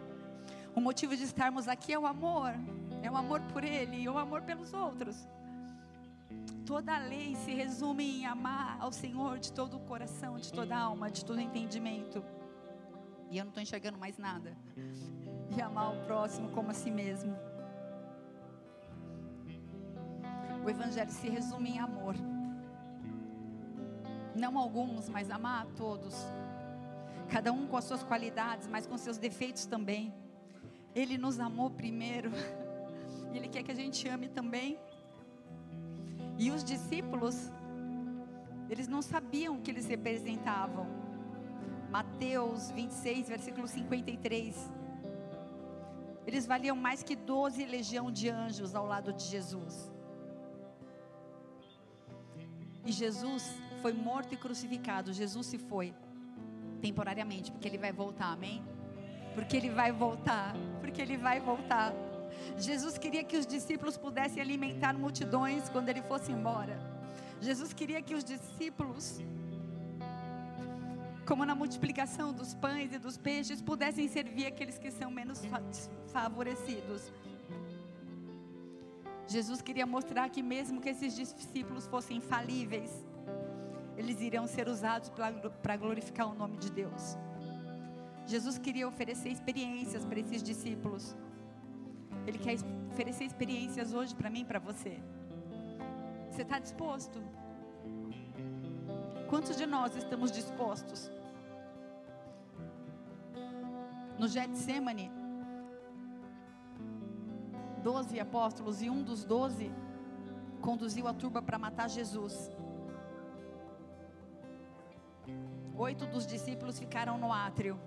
[0.75, 2.53] O motivo de estarmos aqui é o amor,
[3.03, 5.29] é o amor por Ele e o amor pelos outros.
[6.65, 10.75] Toda a lei se resume em amar ao Senhor de todo o coração, de toda
[10.75, 12.25] a alma, de todo o entendimento.
[13.31, 14.57] E eu não estou enxergando mais nada.
[15.55, 17.37] E amar o próximo como a si mesmo.
[20.65, 22.15] O Evangelho se resume em amor.
[24.35, 26.15] Não alguns, mas amar a todos.
[27.29, 30.13] Cada um com as suas qualidades, mas com seus defeitos também.
[30.95, 32.31] Ele nos amou primeiro.
[33.33, 34.79] E Ele quer que a gente ame também.
[36.39, 37.51] E os discípulos,
[38.69, 40.87] eles não sabiam o que eles representavam.
[41.91, 44.71] Mateus 26, versículo 53.
[46.27, 49.91] Eles valiam mais que 12 legião de anjos ao lado de Jesus.
[52.85, 53.45] E Jesus
[53.83, 55.13] foi morto e crucificado.
[55.13, 55.93] Jesus se foi
[56.81, 58.63] temporariamente, porque ele vai voltar, amém?
[59.35, 61.93] Porque ele vai voltar, porque ele vai voltar.
[62.57, 66.79] Jesus queria que os discípulos pudessem alimentar multidões quando ele fosse embora.
[67.41, 69.21] Jesus queria que os discípulos
[71.25, 75.41] como na multiplicação dos pães e dos peixes, pudessem servir aqueles que são menos
[76.13, 77.13] favorecidos.
[79.29, 82.91] Jesus queria mostrar que, mesmo que esses discípulos fossem falíveis,
[83.97, 85.11] eles iriam ser usados
[85.63, 87.17] para glorificar o nome de Deus.
[88.27, 91.17] Jesus queria oferecer experiências para esses discípulos.
[92.27, 92.57] Ele quer
[92.91, 95.01] oferecer experiências hoje para mim e para você.
[96.31, 97.21] Você está disposto?
[99.29, 101.11] Quantos de nós estamos dispostos?
[104.19, 105.11] No Getsemane,
[107.83, 109.71] doze apóstolos e um dos doze
[110.61, 112.51] conduziu a turba para matar Jesus.
[115.89, 117.79] Oito dos discípulos ficaram no átrio.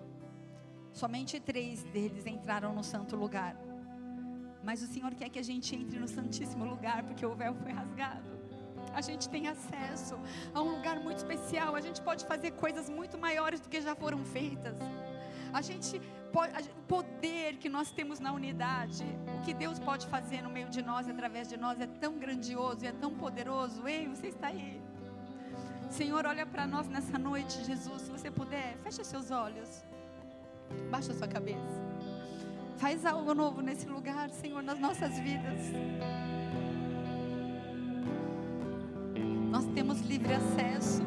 [0.92, 3.56] Somente três deles entraram no santo lugar.
[4.64, 7.72] Mas o Senhor quer que a gente entre no Santíssimo Lugar, porque o véu foi
[7.72, 8.36] rasgado
[8.94, 10.18] a gente tem acesso
[10.54, 11.76] a um lugar muito especial.
[11.76, 14.78] A gente pode fazer coisas muito maiores do que já foram feitas.
[15.52, 19.06] A gente pode, o poder que nós temos na unidade,
[19.38, 22.86] o que Deus pode fazer no meio de nós, através de nós, é tão grandioso
[22.86, 23.86] e é tão poderoso.
[23.86, 24.82] Ei, você está aí.
[25.96, 28.02] Senhor, olha para nós nessa noite, Jesus.
[28.02, 29.82] Se você puder, feche seus olhos,
[30.92, 31.80] baixa sua cabeça.
[32.76, 35.62] Faz algo novo nesse lugar, Senhor, nas nossas vidas.
[39.50, 41.02] Nós temos livre acesso.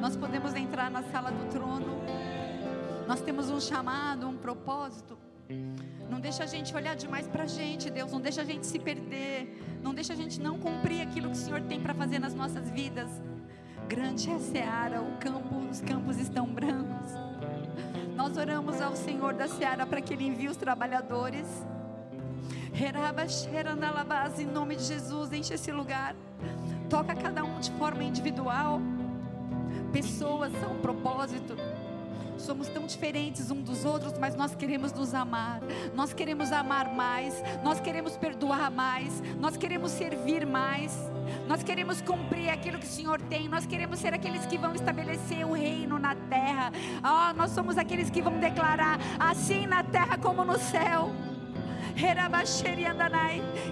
[0.00, 2.00] Nós podemos entrar na sala do trono.
[3.06, 5.16] Nós temos um chamado, um propósito.
[6.10, 8.10] Não deixa a gente olhar demais para a gente, Deus.
[8.10, 9.78] Não deixa a gente se perder.
[9.80, 12.68] Não deixa a gente não cumprir aquilo que o Senhor tem para fazer nas nossas
[12.70, 13.08] vidas.
[13.88, 17.10] Grande é a seara, o campo, os campos estão brancos.
[18.14, 21.46] Nós oramos ao Senhor da seara para que Ele envie os trabalhadores.
[24.38, 26.14] Em nome de Jesus, enche esse lugar.
[26.90, 28.78] Toca cada um de forma individual.
[29.90, 31.56] Pessoas são um propósito.
[32.36, 35.60] Somos tão diferentes uns dos outros, mas nós queremos nos amar.
[35.94, 37.42] Nós queremos amar mais.
[37.64, 39.22] Nós queremos perdoar mais.
[39.40, 40.94] Nós queremos servir mais.
[41.46, 43.48] Nós queremos cumprir aquilo que o Senhor tem.
[43.48, 46.72] Nós queremos ser aqueles que vão estabelecer o reino na terra.
[47.02, 51.12] Oh, nós somos aqueles que vão declarar assim na terra como no céu.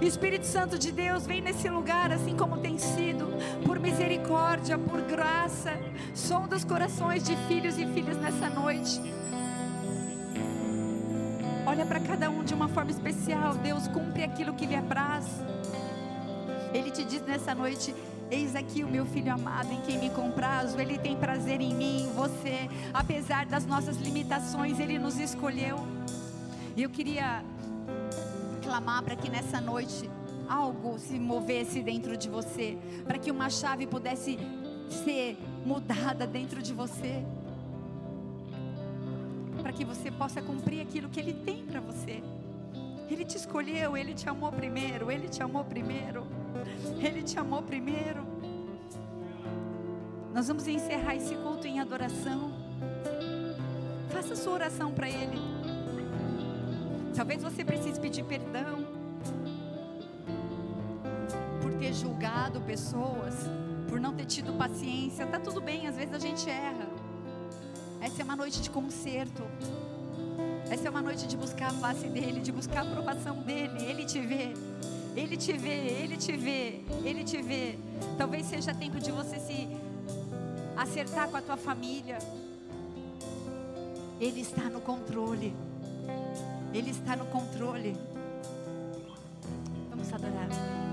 [0.03, 3.27] Espírito Santo de Deus, vem nesse lugar assim como tem sido,
[3.65, 5.73] por misericórdia, por graça.
[6.13, 9.01] Som dos corações de filhos e filhas nessa noite.
[11.65, 13.55] Olha para cada um de uma forma especial.
[13.55, 15.27] Deus cumpre aquilo que lhe apraz.
[16.73, 17.95] Ele te diz nessa noite:
[18.31, 20.81] Eis aqui o meu filho amado em quem me comprazo.
[20.81, 22.69] Ele tem prazer em mim, em você.
[22.93, 25.79] Apesar das nossas limitações, Ele nos escolheu.
[26.77, 27.45] E eu queria
[28.63, 30.11] clamar para que nessa noite
[30.49, 34.39] algo se movesse dentro de você, para que uma chave pudesse
[35.05, 37.25] ser mudada dentro de você,
[39.63, 42.23] para que você possa cumprir aquilo que Ele tem para você.
[43.09, 46.27] Ele te escolheu, Ele te amou primeiro, Ele te amou primeiro,
[47.01, 48.27] Ele te amou primeiro.
[50.33, 52.53] Nós vamos encerrar esse culto em adoração.
[54.11, 55.41] Faça sua oração para Ele.
[57.15, 58.87] Talvez você precise pedir perdão
[61.63, 63.35] por ter julgado pessoas,
[63.89, 65.27] por não ter tido paciência.
[65.27, 66.87] Tá tudo bem, às vezes a gente erra.
[68.01, 69.43] Essa é uma noite de conserto.
[70.71, 73.83] Essa é uma noite de buscar a face dele, de buscar a aprovação dele.
[73.85, 74.53] Ele te vê.
[75.17, 77.79] Ele te vê, ele te vê, ele te vê.
[78.19, 79.67] Talvez seja tempo de você se
[80.77, 82.19] acertar com a tua família.
[84.21, 85.55] Ele está no controle.
[86.75, 87.97] Ele está no controle.
[89.91, 90.86] Vamos adorar.